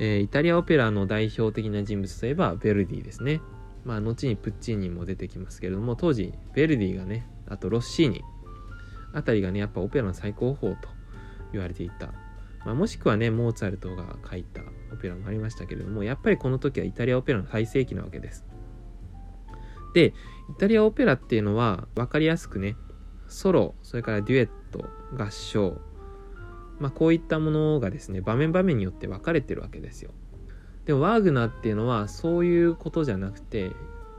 [0.00, 3.40] えー、イタリアオペラの代表的な人物といえばヴェルディですね。
[3.84, 8.22] まあ、後にプッチーニも出てきますけれども、当時、ヴェルディがね、あとロッシーニ
[9.12, 10.88] あたりがね、やっぱオペラの最高峰と
[11.52, 12.12] 言われていた。
[12.64, 14.60] まあ、もしくはね、モーツァルトが書いた
[14.92, 18.44] オペラもありましたけれども、やっぱりこの時はイタリアオペラの最盛期なわけです。
[19.94, 20.14] で、
[20.50, 22.76] イタリアオペラっていうのは分かりやすくね、
[23.28, 24.84] ソロ、それからデュエット、
[25.16, 25.80] 合唱、
[26.80, 30.12] まあ、こういったものがですね場面場面によって分かれてるわけですよ
[30.84, 33.70] でもワーグナーっていうのはそういうことじゃなくて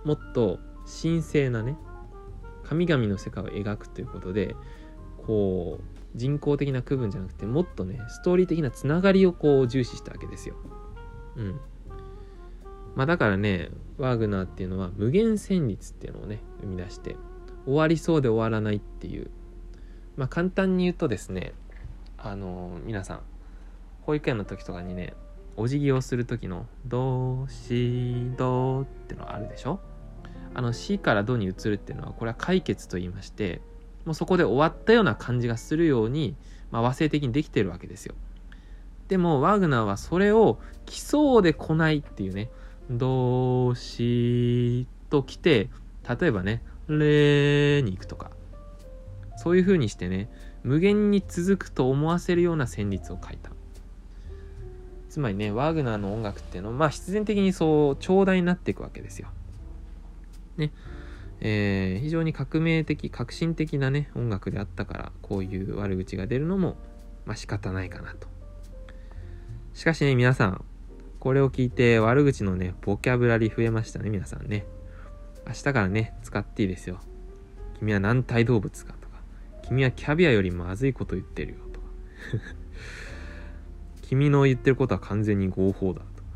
[0.06, 0.60] もっと
[1.02, 1.78] 神聖なね
[2.64, 4.56] 神々の世界を描くということで
[5.26, 5.84] こう
[6.16, 10.56] 人工的な区分じゃなくてもっとねストーリー的なつながりをこう重視したわけですよ。
[11.36, 11.60] うん。
[12.96, 17.16] まあだからねワーグナーっていうのは無限旋律っていうのをね生み出して
[17.66, 19.32] 終わりそうで終わらないっていう。
[20.18, 21.54] まあ簡単に言うとですね
[22.18, 23.22] あの皆さん
[24.02, 25.14] 保育園の時とかにね
[25.58, 29.80] お辞儀をする時の「どしど」ってのあるでしょ？
[30.54, 33.62] あの「し」から「ど」に移るっていうのはこれは解決と言いまして
[34.06, 36.36] もうそこで終わったような感じがするように、
[36.72, 38.16] まあ、和声的にできてるわけですよ。
[39.08, 42.50] でもワグナーはそれを来そうで来ないっていうね
[42.90, 45.70] 「どし」と来て
[46.20, 48.32] 例えばね「れ」に行くとか
[49.38, 50.30] そういう風にしてね
[50.64, 53.52] 無限に続くと思わせるような旋律を書いた。
[55.12, 59.28] つまりねワーグナーの音楽っていうのはまあ必然的にそう長大になっていくわけですよ。
[60.58, 60.72] ね
[61.42, 66.78] えー、非常に革命的革新的なね音楽であったからこういう悪口が出るのも
[67.26, 68.28] まあ仕方ないかなと。
[69.74, 70.66] しかしね皆さん
[71.22, 74.66] これを聞いて悪口のね、ボキャブラリー増えましたね、皆さんね。
[75.46, 77.00] 明日からね、使っていいですよ。
[77.78, 79.18] 君は軟体動物かとか。
[79.62, 81.86] 君はキャビアよりまずいこと言ってるよとか。
[84.12, 86.30] 君の言ってることは完全に合法だとか。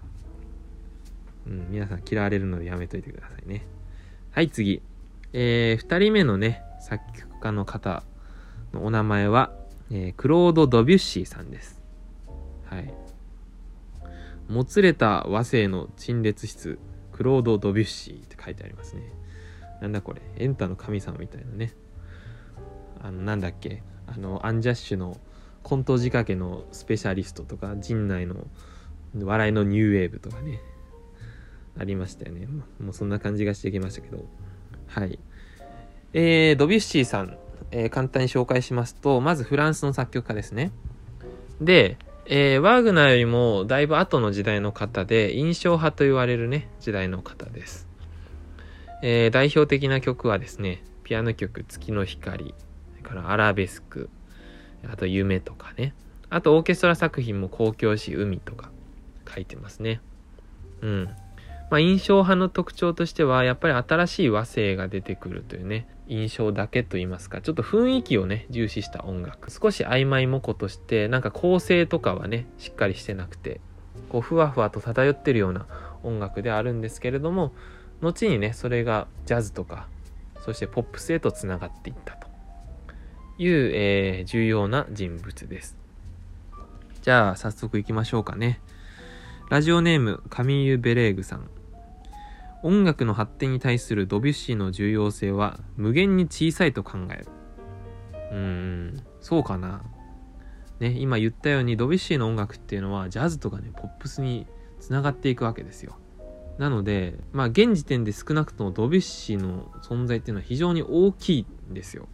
[1.47, 3.67] うん、皆さん嫌われるのでやめといてくださいね。
[4.31, 4.81] はい、次。
[5.33, 8.03] えー、二人目のね、作曲家の方
[8.71, 9.51] のお名前は、
[9.91, 11.81] えー、クロード・ドビュッシーさんです。
[12.63, 12.93] はい。
[14.47, 16.79] もつれた和声の陳列室、
[17.11, 19.11] クロード・ドビュッシーって書いてありますね。
[19.81, 21.73] なんだこれ、エンタの神様みたいなね。
[23.01, 25.17] あの、なんだっけ、あの、アンジャッシュの
[25.65, 28.45] コント仕掛けのスペシャリストとか、陣内の
[29.19, 30.61] 笑いのニューウェーブとかね、
[31.75, 32.47] ありましたよね。
[32.79, 34.25] もうそんな感じがしてきましたけど。
[34.85, 35.17] はい。
[36.13, 37.35] えー、ドビュッシーさん、
[37.71, 40.71] えー、簡単に紹介しますと、まずフランスの作曲家ですね。
[41.59, 41.97] で、
[42.27, 47.87] えー、ワーグナーよりもだいぶ後の時代の方で、印象派と言われるね、時代の方です。
[49.01, 52.53] えー、代表的な曲はですね、ピアノ曲、月の光、
[52.91, 54.11] それからアラベスク、
[54.91, 55.93] あと夢とかね。
[56.29, 58.71] あとオーケストラ作品も公共詩海とか
[59.33, 60.01] 書いてますね。
[60.81, 61.09] うん。
[61.71, 69.49] まあ、印象派の特徴としては、やっぱり新しい和声が出てくるというね、印象だけと言いますか、ちょっと雰囲気をね、重視した音楽。
[69.49, 73.61] 少し曖昧模糊として、なんか構成とかはね、しっかりしてなくて、
[74.09, 75.65] こう、ふわふわと漂ってるような
[76.03, 77.51] 音楽であるんですけれども、
[78.01, 79.87] 後にね、それがジャズとか、
[80.41, 82.24] そしてポップスへとつながっていったと
[83.37, 85.77] いう、えー、重要な人物です。
[87.01, 88.61] じゃあ、早速行きましょうかね。
[89.49, 91.49] ラジオネーム、カミーユ・ベレーグさん。
[92.63, 97.27] 音楽の発展に対するドビュッシーの重要性は無限に小さいと考える。
[98.31, 99.83] うーん、そうかな。
[100.79, 104.47] ね、今言ったようにドビュッシーの音楽っていうのはジャズとかね、ポップスに
[104.79, 105.95] つながっていくわけですよ。
[106.57, 112.07] なので、まあ現時点で少なくともドビュッシーの存在っていうのは非常に大きいんですよ。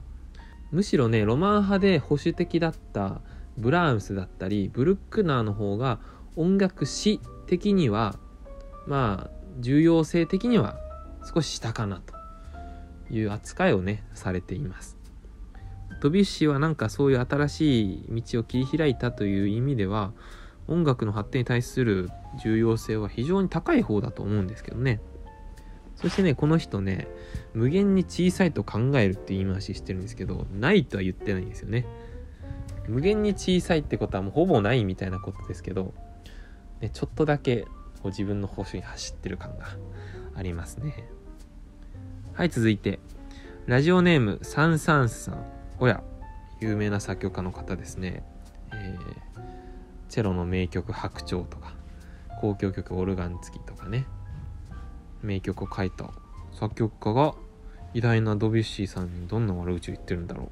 [0.71, 3.21] むしろね、ロマン派で保守的だった
[3.57, 5.99] ブラームスだったり、ブルックナーの方が
[6.35, 8.15] 音楽史的には、
[8.87, 10.77] まあ、重要性的には
[11.33, 12.13] 少し下かなと
[13.13, 14.97] いう扱いをねされています。
[16.01, 20.13] ドビュッシーはなんかそういう新しい道を切り開いたという意味では
[20.67, 22.09] 音楽の発展に対する
[22.41, 25.01] 重要性は非常に高い方だと思うんですけどね。
[25.95, 27.07] そしてね、この人ね、
[27.53, 31.85] 無限に小さいと考えるって言い回ししてるんですけど、ないとは言ってないんですよね。
[32.87, 35.93] 無限に小さいってことはもうほぼないみたいなことですけど、
[36.79, 37.61] ね、ちょっとだけ
[38.01, 39.67] こう自分の方針に走ってる感が
[40.35, 41.07] ありますね。
[42.33, 42.99] はい、続いて、
[43.67, 45.45] ラジオネームサンサンスさん。
[45.79, 46.03] おや、
[46.59, 48.23] 有名な作曲家の方ですね。
[48.73, 49.41] えー、
[50.09, 51.73] チェロの名曲白鳥とか、
[52.35, 54.05] 交響曲オルガン付きとかね、
[55.23, 56.09] 名曲を書いた
[56.53, 57.35] 作曲家が
[57.93, 60.47] 偉大なドビュッシーさんにどんな悪口を言ってるんだろう。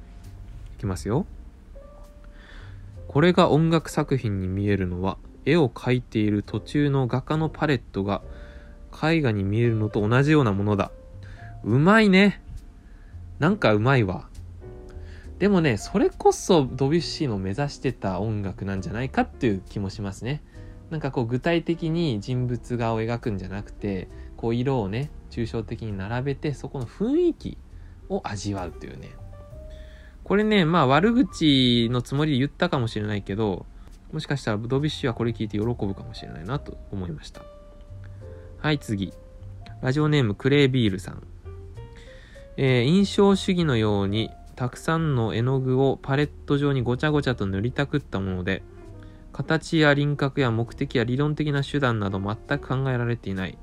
[0.76, 1.26] いきますよ。
[3.08, 8.22] これが音楽作品に見えるのは絵を描いている途中の画家のパレットが
[9.02, 10.90] 絵画に見えるのと同じようなものだ。
[11.64, 12.42] うまいね。
[13.38, 14.28] なんかうまいわ。
[15.38, 20.42] でもね、それこそドビュッシーの目指してた音楽なんじゃないかっていう気もしますね。
[20.90, 24.08] なんかこう具体的に人物画を描くんじゃなくて、
[24.40, 27.58] こう色をね、抽象的に並べて、そこの雰囲気
[28.08, 29.10] を味わうというね。
[30.24, 33.66] これね、まあ悪口のつもりで言ったかもしれないけど、
[34.12, 37.42] もしかしたらドビュッシュはこれ聞いて喜ぶかもしれないなと思いました。
[38.56, 39.12] はい、次。
[39.82, 41.22] ラジオネームクレイビールさん。
[42.56, 48.62] えー、印象主義のようにたくさんの絵の具をパレット上にごちゃごちゃと塗りたくったもので、
[49.34, 53.58] 形や輪郭や目的や理論的な手段など全く考えられていない。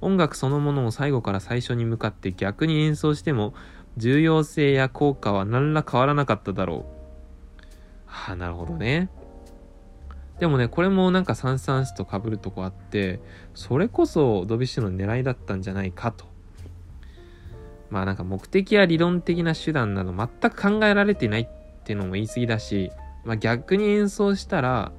[0.00, 3.54] 音楽そのものを最後から最初に向かって逆に演奏しても
[3.96, 6.98] 重要性や効果は何ら変わらなかっただろう。
[8.06, 9.10] はあ、なるほどね。
[10.38, 13.20] でもね、これもなんかサンサンスと被るとこあって、
[13.54, 16.26] それこそドビュッシュの狙いだったんじゃないかと。
[17.90, 22.92] まあなんか目的や理論的な手段など全く考えられてないっていうのも言い過ぎだし、
[23.24, 24.92] まあ逆に演奏したら、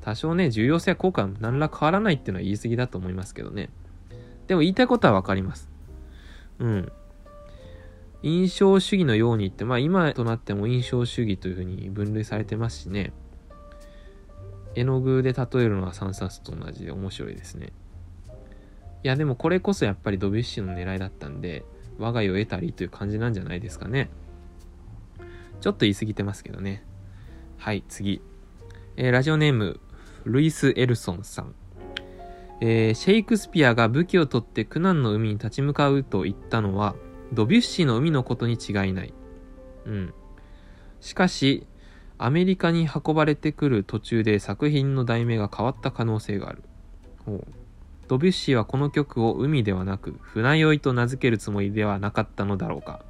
[0.00, 3.70] 多少ね、重要性や効果は何ら変わらないっていうのは言い過ぎだと思いますけどね。
[4.50, 5.70] でも言いたいことはわかります。
[6.58, 6.92] うん。
[8.24, 13.12] 印象主義のようにって、まあ今となっても印象主義というふうに分類されてますしね。
[14.74, 17.72] 絵の具で例えるのは3冊と同じで面白いですね。
[19.04, 21.64] いやでもこれこそやっぱりドビュッシーの狙いだったんで、
[21.98, 24.10] 我が家を得たりという感じなんじゃないですかね。
[25.60, 26.82] ちょっと言い過ぎてますけどね。
[27.56, 28.20] はい、次。
[28.96, 29.78] えー、ラジオネーム、
[30.24, 31.54] ルイス・エルソンさん。
[32.60, 36.94] えー、シェイクスピアが武器を取って苦難の海に立ち向かうと言ったのは、
[37.32, 39.14] ドビュッシーの海のことに違いない。
[39.86, 40.14] うん。
[41.00, 41.66] しかし、
[42.18, 46.62] アメリカに運ばれてくる途中で作品の題名が変わった可能性がある。
[47.24, 47.46] ほう
[48.08, 53.04] ドビュッシーはこの曲を海ではなく船酔いと名付けるつもりではなかったのだろうか。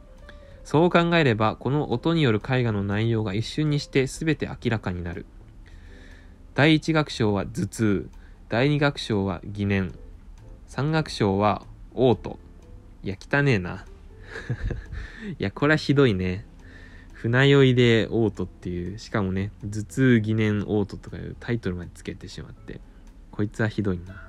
[0.63, 5.27] そう考えれば、この音による絵画の内容が一瞬にして全て明らかになる。
[6.55, 8.11] 第一楽章は頭痛。
[8.51, 9.95] 第二楽章は疑念。
[10.67, 11.63] 三楽章は
[11.95, 12.37] 嘔吐。
[13.05, 13.87] いや、汚ねえな。
[15.39, 16.45] いや、これはひどいね。
[17.13, 22.81] 船酔いで嘔吐っていう、しかもね、頭痛疑念嘔吐とかいうタイトルまでつけてしまって、
[23.31, 24.21] こいつはひどいな。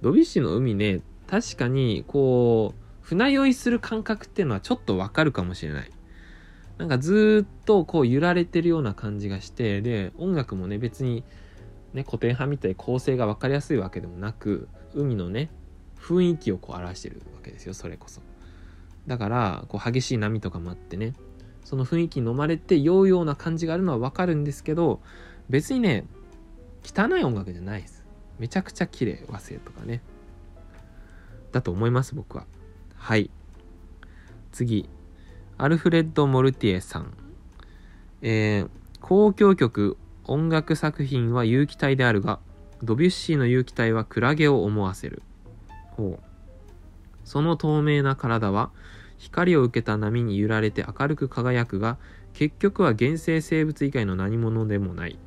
[0.00, 5.90] ドビュッシーの海ね、確かに、こう、船酔いする感覚っていうのはちょっとわかるかもしれない。
[6.78, 11.22] なんかずっとこう揺られてるような感じがして、で、音楽もね、別に、
[11.92, 15.50] ね、古典派みたいに構成が分かりやすいわけでもなく、海のね、
[15.98, 18.20] 雰囲気をこう表してるわけですよ、それこそ。
[19.06, 21.14] だから、こう激しい波とかもあってね、
[21.64, 25.00] その雰囲気に飲まれて酔うような感じがあるのはわかるんですけど、
[25.48, 26.04] 別にね、
[26.84, 28.04] 汚い音楽じゃないです。
[28.38, 30.02] めちゃくちゃ綺麗、和声とかね。
[31.52, 32.46] だと思います、僕は。
[32.94, 33.30] はい。
[34.52, 34.88] 次。
[35.56, 37.12] アルフレッド・モルティエさん。
[38.22, 38.68] えー、
[39.02, 39.96] 交響曲、
[40.28, 42.38] 音楽作品は有機体であるが、
[42.82, 45.22] ドビュッシーの有機体はクラゲを思わせる。
[45.96, 46.28] ほう。
[47.24, 48.70] その透明な体は、
[49.16, 51.98] 光を受けた波に揺られて明るく輝くが、
[52.34, 55.18] 結局は原生生物以外の何者でもない。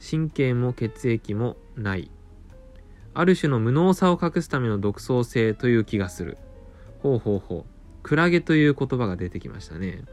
[0.00, 2.10] 神経も血液もない。
[3.14, 6.38] ある種の無能さを隠すための独創性という気がする。
[7.00, 7.72] ほうほうほう。
[8.02, 10.04] クラゲという言葉が出てきましたね。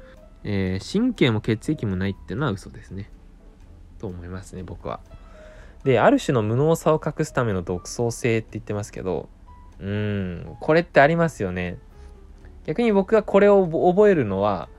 [0.43, 3.09] えー、神経も血液もないってのは嘘ですね。
[3.99, 4.99] と思いますね、僕は。
[5.83, 9.29] で、ある種の無能さを隠すための独創性って言ってますけど、
[9.79, 11.77] うん、これってありますよね。
[12.65, 14.69] 逆に僕がこれを覚えるのは、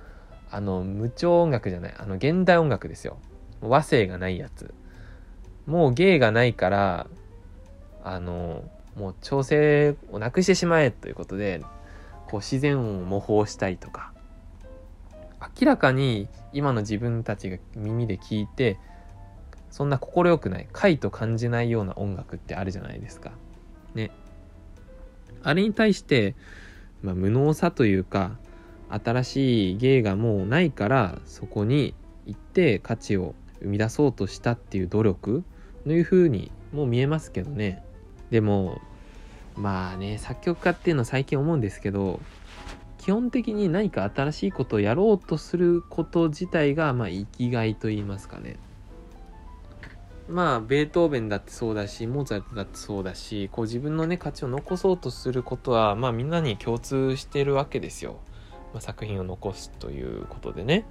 [0.50, 3.18] あの、無調音楽じゃない、あの、現代音楽ですよ。
[3.60, 4.74] 和声がないやつ。
[5.66, 7.06] もう芸がないから、
[8.02, 8.64] あの、
[8.96, 11.62] もう調整をなくしてしまえということで、
[12.30, 14.12] こう自然音を模倣したいとか
[15.58, 18.78] 明らかに今の自分たちが耳で聞いて
[19.70, 23.32] そんな快くない快と感じないような音楽ってあるじゃないですか。
[23.94, 24.10] ね。
[25.42, 26.34] あれに対して、
[27.02, 28.36] まあ、無能さというか
[28.88, 31.94] 新しい芸がもうないからそこに
[32.26, 35.44] 行って価値を生み出そうとしたっていう努力
[35.84, 37.82] というふうにもう見えますけどね。
[38.30, 38.80] でも
[39.56, 42.20] まあね、作曲家っていうのは最近思うんですけど、
[42.98, 48.56] 基本的に何か新しいことをやろうとすること自体が、まあ、生きがいと言いますかね。
[50.30, 58.20] まあ、ベートーベンだってそうだし、モーツァルトだってそうだし、こう自分のね、価値を残そうとすることは、まあみんなに共通してるわけですよ。
[58.72, 60.86] まあ、作品を残すということでね。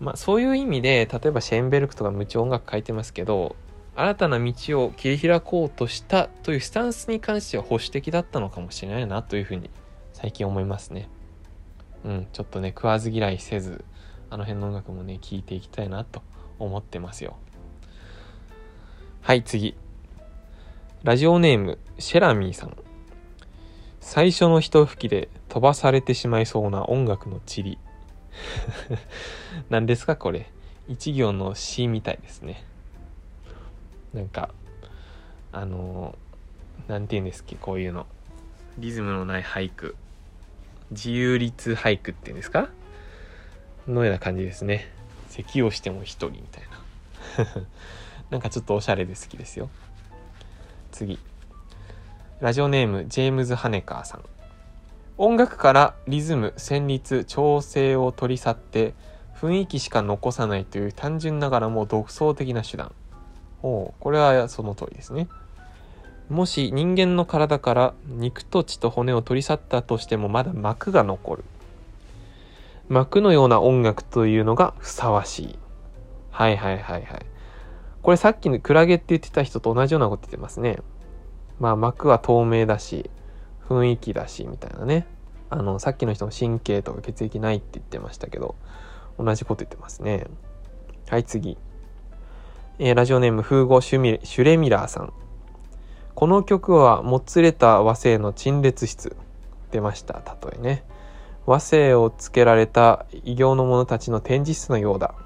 [0.00, 3.56] まあそういう意味で、例えばシェーンベルクとか無知音楽書いてますけど、
[3.94, 4.52] 新たな道
[4.84, 9.70] を切り開こうとしたというスタンスに関しては保守的だったのかもしれないなというふうに
[10.12, 11.08] 最近思いますね。
[12.04, 13.84] うん、ちょっとね、食わず嫌いせず、
[14.30, 16.22] あの辺の音楽もね、聴いていきたいなと
[16.58, 17.36] 思ってますよ。
[19.26, 19.74] はい、次。
[21.02, 22.76] ラジオネーム、シェラミーさん。
[24.00, 27.76] 最初の一吹きで飛ばされてしまいそうな音楽の塵。
[29.68, 30.48] 何ですかこれ。
[30.86, 32.62] 一行の詩みたいですね。
[34.14, 34.54] なんか
[35.50, 36.16] あの
[36.86, 38.06] 何て言うんですっけこういうの
[38.78, 39.96] リズムのない俳句
[40.92, 42.68] 自由律俳句っていうんですか？
[43.88, 44.88] のような感じですね
[45.30, 46.64] 咳をしても一人みたい
[47.44, 47.66] な
[48.30, 49.68] なんかちょっとおしゃれで好きですよ
[50.92, 51.18] 次
[52.40, 54.24] ラジオネームジェームズ・ハネカーさん
[55.18, 58.94] 音楽からリズム旋律調整を取り去って
[59.40, 62.92] 雰囲気しか残さないという単純ながらも独創的な手段
[63.62, 65.28] おこれはその通りですね。
[66.28, 71.44] もし人間の体から肉と血と骨を取り去ったとしてもまだ膜が残る。
[72.88, 75.58] 膜のような音楽というのがふさわしい。
[76.30, 77.26] はいはいはいはい。
[78.06, 80.78] これさっきのクラゲって言ってた人と同じようなこと言ってますね。
[81.58, 83.10] まあ膜は透明だし、
[83.68, 85.08] 雰囲気だし、みたいなね。
[85.50, 88.54] あの、さっきの人も神経とか血液ないって言ってましたけど、
[89.18, 90.28] 同じこと言ってますね。
[91.08, 91.58] はい、次。
[92.78, 95.12] えー、ラジオネーム風語シュミシュレミラーさん。
[96.14, 99.16] この曲はもつれた和声の陳列室。
[99.72, 100.84] 出ました、例えね。
[101.44, 105.16] 和声をつけられた異形の者たちの展示室のようだ。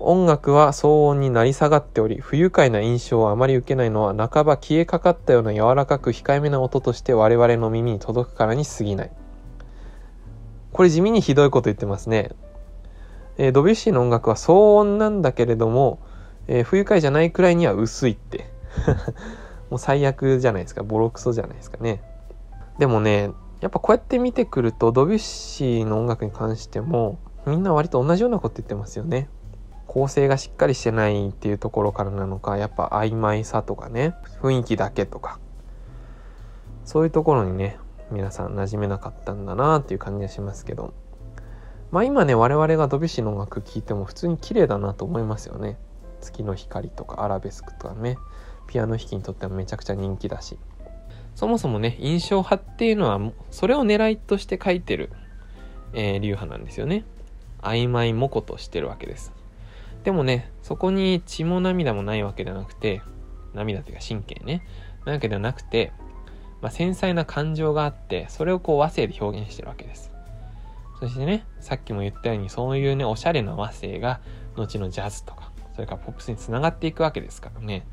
[0.00, 9.10] 音楽は騒音になり下がっており、不愉快な印象をあまり受けないのは、半ば消えかかったような柔らかく控えめな音として我々の耳に届くからに過ぎない。
[10.72, 12.30] これ地味にひどいこと言ってますね。
[13.38, 16.00] えー、ドビュッシーの音楽は騒音なんだけれども、
[16.46, 18.50] えー、不愉快じゃないくらいには薄いって。
[19.70, 20.82] もう最悪じゃないですか。
[20.82, 22.02] ボロクソじゃないですかね。
[22.78, 23.30] でもね、
[23.60, 29.28] やっぱこうやって見てくると、ドビュッシーの音楽に関しても、みんな割と同じようなこと言ってますよね。
[29.88, 35.40] 構成がしっかりしてないっていうところからなのか、やっぱ曖昧さとかね、雰囲気だけとか、
[36.84, 37.78] そういうところにね、
[38.10, 40.92] 皆さん馴染めなかったんだなっていう感じがしますけど、
[41.90, 45.78] まあ今ね、我々がドビュッシーの音楽聴いても普通に綺麗だなと思いますよね。
[46.20, 48.18] 月の光とかアラベスクとかね、
[48.66, 50.58] ピアノ弾きにとってはめちゃくちゃ人気だし。
[51.34, 55.10] そもそもね、印象派っていうのは、それを狙いとして書いてる、
[55.94, 57.04] えー、流派なんですよね。
[57.62, 59.37] 曖昧模糊としてるわけです。
[60.08, 63.02] でもね、そこに血も涙もないわけではなくて、
[63.52, 64.66] 涙というか神経ね、
[65.04, 65.92] なわけではなくて、
[66.62, 70.10] まあ、繊細な感情があって、それをこう和声で表現してるわけです。
[70.98, 74.22] そしてね、さっきも言ったように、そういうね、おしゃれな和声が、
[74.56, 77.86] 後のジャズとか、それからポップスにつながっていくわけですからね。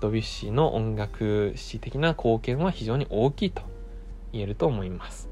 [0.00, 3.62] ドビュッシーの音楽史的な貢献は非常に大きいと
[4.32, 5.28] 言えると思います。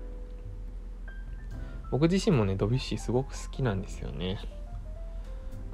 [1.91, 4.39] 僕自身もね、ドビュッシーすごく好きなんですよね。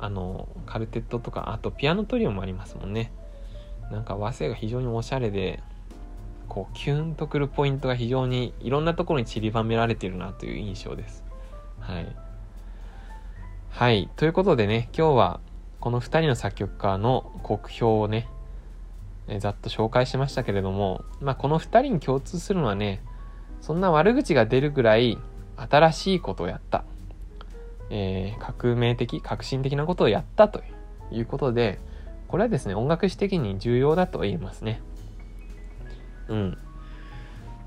[0.00, 3.12] あの、カルテットとか、あとピアノトリオもありますもんね。
[3.90, 5.62] なんか和声が非常におしゃれで、
[6.48, 11.24] こう、キュンとくるポイントが非常にいろんなところに散りばめられてるなという印象です。
[11.78, 12.16] はい。
[13.68, 14.10] はい。
[14.16, 15.40] ということでね、今日は
[15.80, 18.28] この2人の作曲家の国評をね、
[19.28, 23.02] えざっと紹介しましたけれども、まあ、この2人に共通するのはね、
[23.60, 25.18] そんな悪口が出るぐらい
[25.56, 26.84] 新しいことをやった。
[27.90, 30.62] えー、革命的、革新的なことをやったと
[31.10, 31.78] いうことで、
[32.28, 34.80] これはですね、音楽史的に重要だと言えますね。
[36.28, 36.58] うん。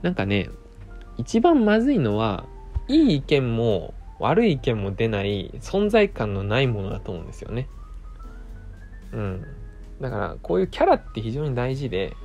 [0.02, 0.50] なんかね、
[1.18, 2.46] 一番まずいのは、
[2.88, 7.68] いい意見も悪い意見も出ない存在感のないものだと思うんですよね。
[9.12, 9.46] うん。
[10.02, 12.16] だからこういうキャラって非常に大事で、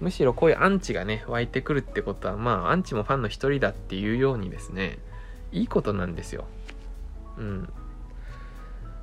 [0.00, 4.98] むしろこういうアンチがね、湧いてくるってことは、まあ、アンチもファンの一人だっていうようにですね、
[5.50, 6.44] いいことなんですよ。
[7.38, 7.68] うん。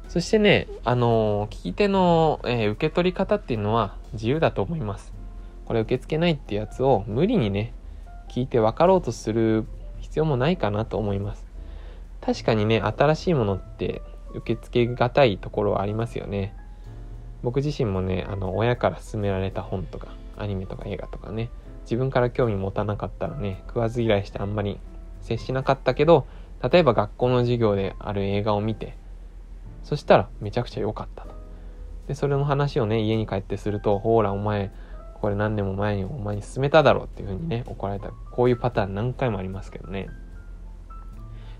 [0.08, 5.14] そしてね、あのー、聞き手の、えー、受け取り方っていうのは自由だと思います。
[5.66, 7.74] これ受け付けないってやつを無理にね、
[8.30, 9.66] 聞いて分かろうとする
[10.00, 11.46] 必要もないかなと思います。
[12.22, 14.02] 確かにね、新しいものって
[14.36, 16.56] 受け付けがたいところはありますよね。
[17.44, 20.08] 僕自身もね、あの、親から勧められた本とか、
[20.38, 21.50] アニメとか映画とかね、
[21.84, 24.80] 自分から興味持たなかったらね、食わず嫌いしてあんまり
[25.22, 26.26] 接しなかったけど、
[26.64, 28.98] 例えば学校の授業である映画を見て、
[29.84, 31.36] そしたらめちゃくちゃ良かったと。
[32.08, 34.72] で、それの話をね、家に帰ってすると、ほら、お前、
[35.22, 38.10] これ何年も前にお前に勧めただろうっていう風にね、怒られた。
[38.32, 40.08] こういうパターン何回もありますけどね。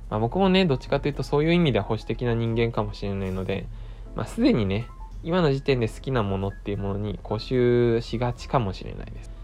[0.10, 3.66] まあ僕もね、どっちかというとそういう意味では保守的な人間かもしれないので、
[4.16, 4.88] まあすでにね、
[5.24, 9.35] 今の時点で好きなものっていうものに固執しがちかもしれないです。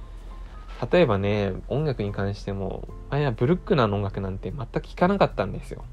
[0.92, 5.84] 例えばね、音楽に関しても、あやブルックな音楽なんて全く聴かなかったんですよ。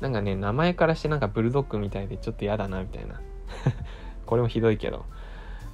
[0.00, 3.20] なんかね、名前からしてなんかブルドッグみたいでちょっと嫌だな、みたいな。
[4.26, 5.06] これもひどいけど。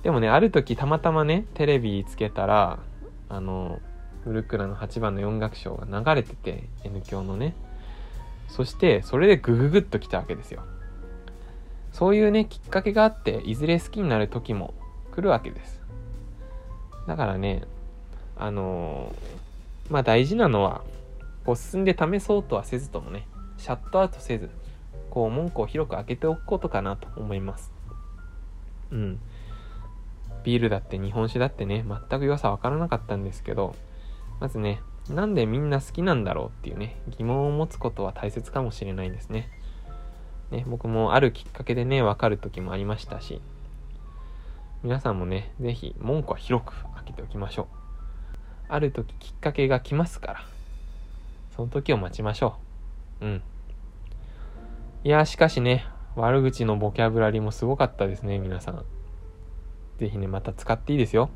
[0.03, 2.79] でもね、ある時たまたまね、テレビつけたら、
[3.29, 3.81] あの、
[4.25, 7.55] ブルックラの8番の4楽章が流れてて、N 響のね。
[8.49, 10.63] そして、それでグググッと来たわけですよ。
[11.93, 14.75] そういうね、きっかけがあって、いずれ好きになる時も
[15.13, 15.81] 来るわけです。
[17.09, 17.63] だからね、
[18.37, 19.15] あの、
[19.91, 20.83] まあ大事なのは、
[21.45, 23.27] こう進んで試そうとはせずともね、
[23.57, 24.51] シャットアウトせず、
[25.11, 27.73] こう門戸を広く開けておくことかなと思います。
[28.91, 29.21] うん。
[30.45, 33.75] ビールだって日本酒だってね、全く良さわからなかったんですけど、
[34.41, 34.81] まずね、
[35.11, 39.49] なんでみんな好きなんだろうっていうね、疑問を持つことは大切かもしれないですね。
[40.51, 43.41] ね、僕もあるきっかけでね、わかる時もありましたし、
[44.83, 47.86] 皆さんもね、ぜひ門戸は広く開けておきましょう。
[48.69, 50.45] ある時きっかけが来ますから、
[51.55, 52.57] その時を待ちましょ
[53.21, 53.27] う。
[53.27, 53.43] うん。
[55.05, 55.87] いや、しかしね、
[56.17, 58.85] 悪口のボキャブラリーもすごかったですね、皆さん。
[59.99, 61.31] ぜひね、また使っていいですよ。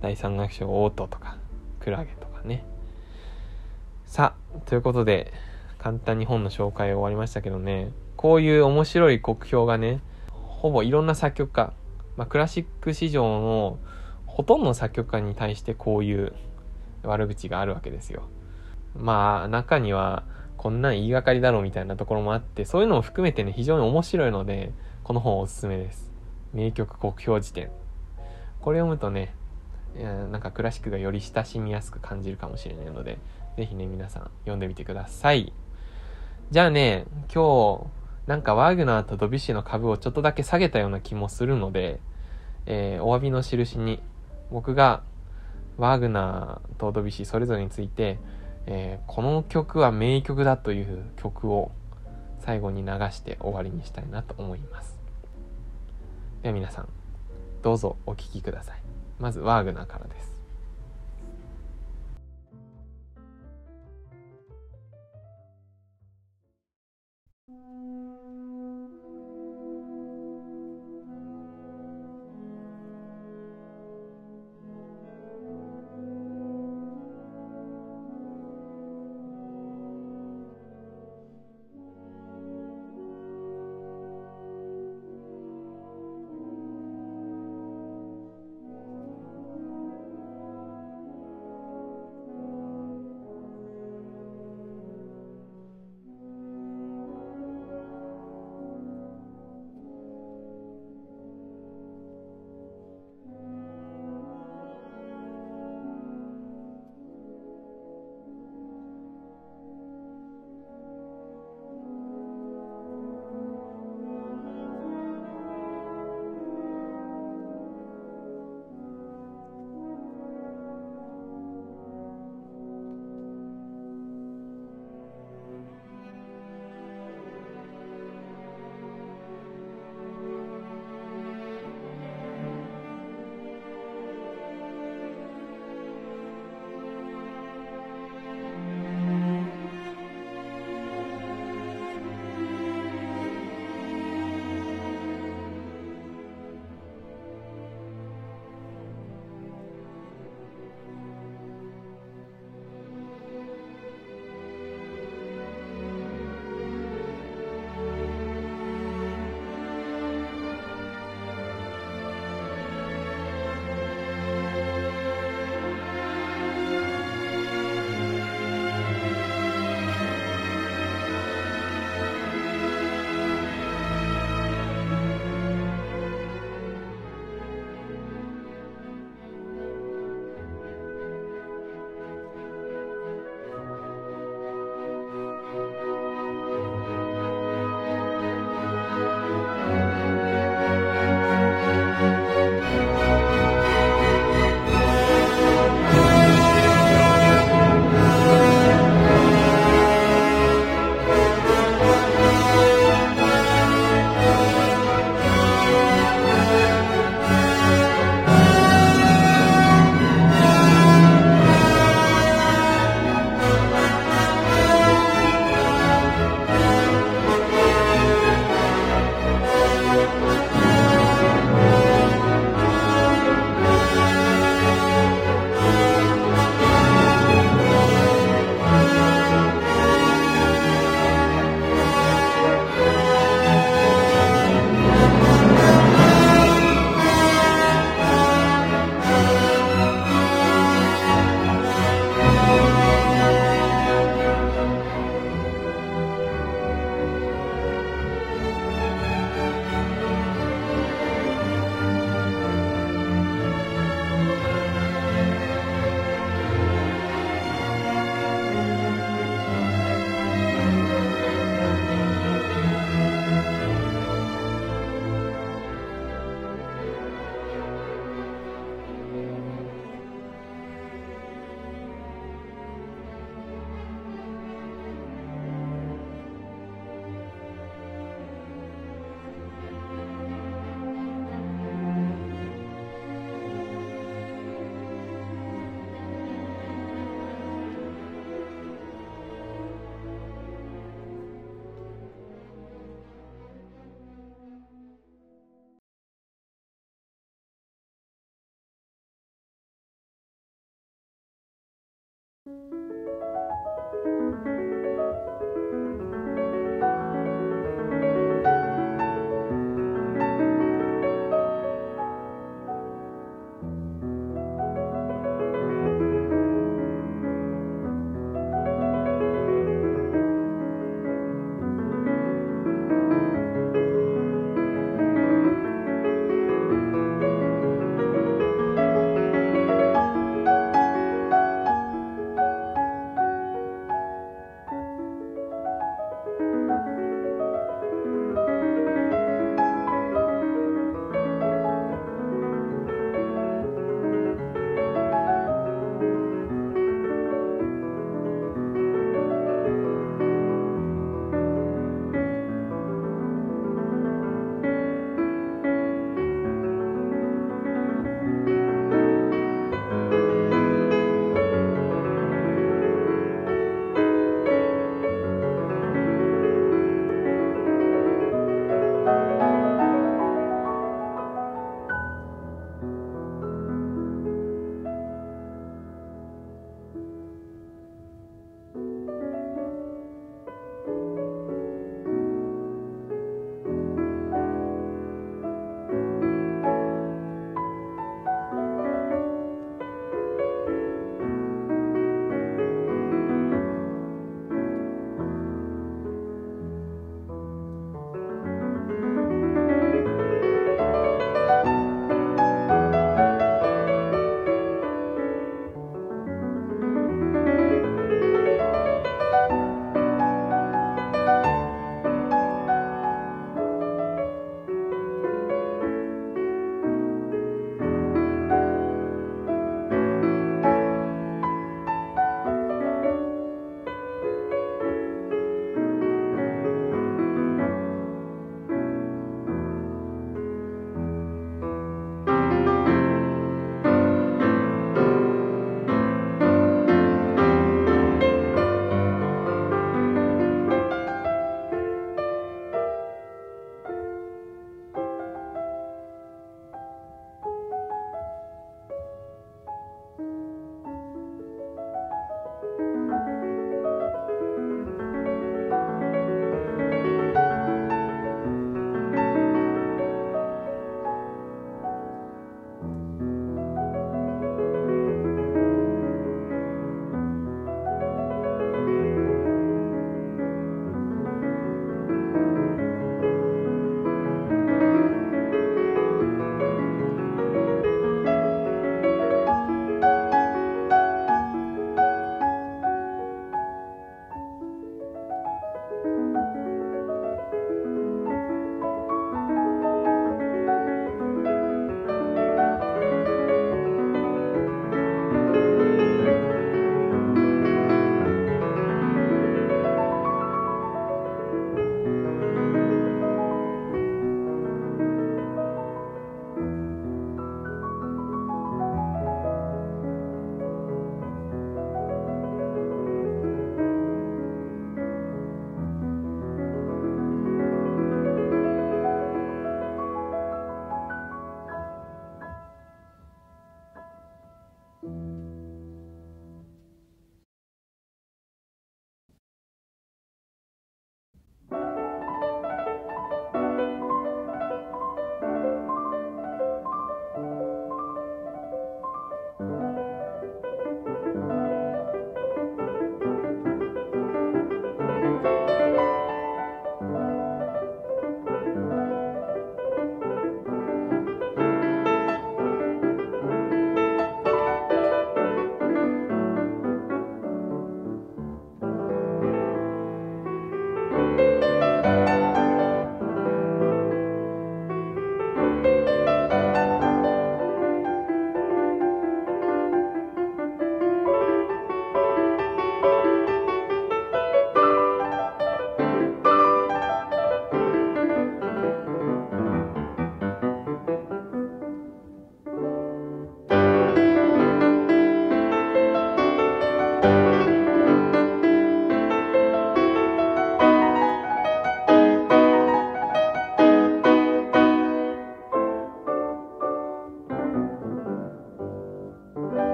[0.00, 1.38] 第三楽章、オートとか、
[1.80, 2.64] クラゲとかね。
[4.04, 5.32] さあ、ということで、
[5.78, 11.72] 簡単に本の紹介終わりましたけどね、こういう面白い国評がね、ほぼいろんな作曲家、
[12.16, 13.78] まあ、クラシック史上の
[14.26, 16.34] ほとんどの作曲家に対してこういう
[17.02, 18.24] 悪口があるわけですよ。
[18.96, 20.24] まあ、中には
[20.56, 24.72] こんなん言いがかりだろうみたいなところもあってそういうのも含めてね非常に面白いので
[25.02, 26.10] この本おすすめです。
[26.52, 27.70] 名曲国評辞典
[28.60, 29.34] これ読むとね
[30.30, 33.18] なんかクラシックがより親しみやすく感じるかもしれないので
[33.56, 35.52] 是非ね皆さん読んでみてください。
[36.50, 37.86] じゃあね今日
[38.26, 41.98] なんかワーグナーとドビュッシーの株をちょっとだけ下げたような気もするので、
[42.66, 44.00] えー、お詫びの印に
[44.50, 45.02] 僕が
[45.76, 48.18] ワーグナーとドビシーそれぞれについて、
[48.66, 51.72] えー、この曲は名曲だという曲を
[52.40, 54.98] 最後に流して終わりにしたいなと思います。
[56.42, 56.88] では皆さん、
[57.62, 58.82] どうぞお聴きください。
[59.18, 60.31] まずワーグナーからです。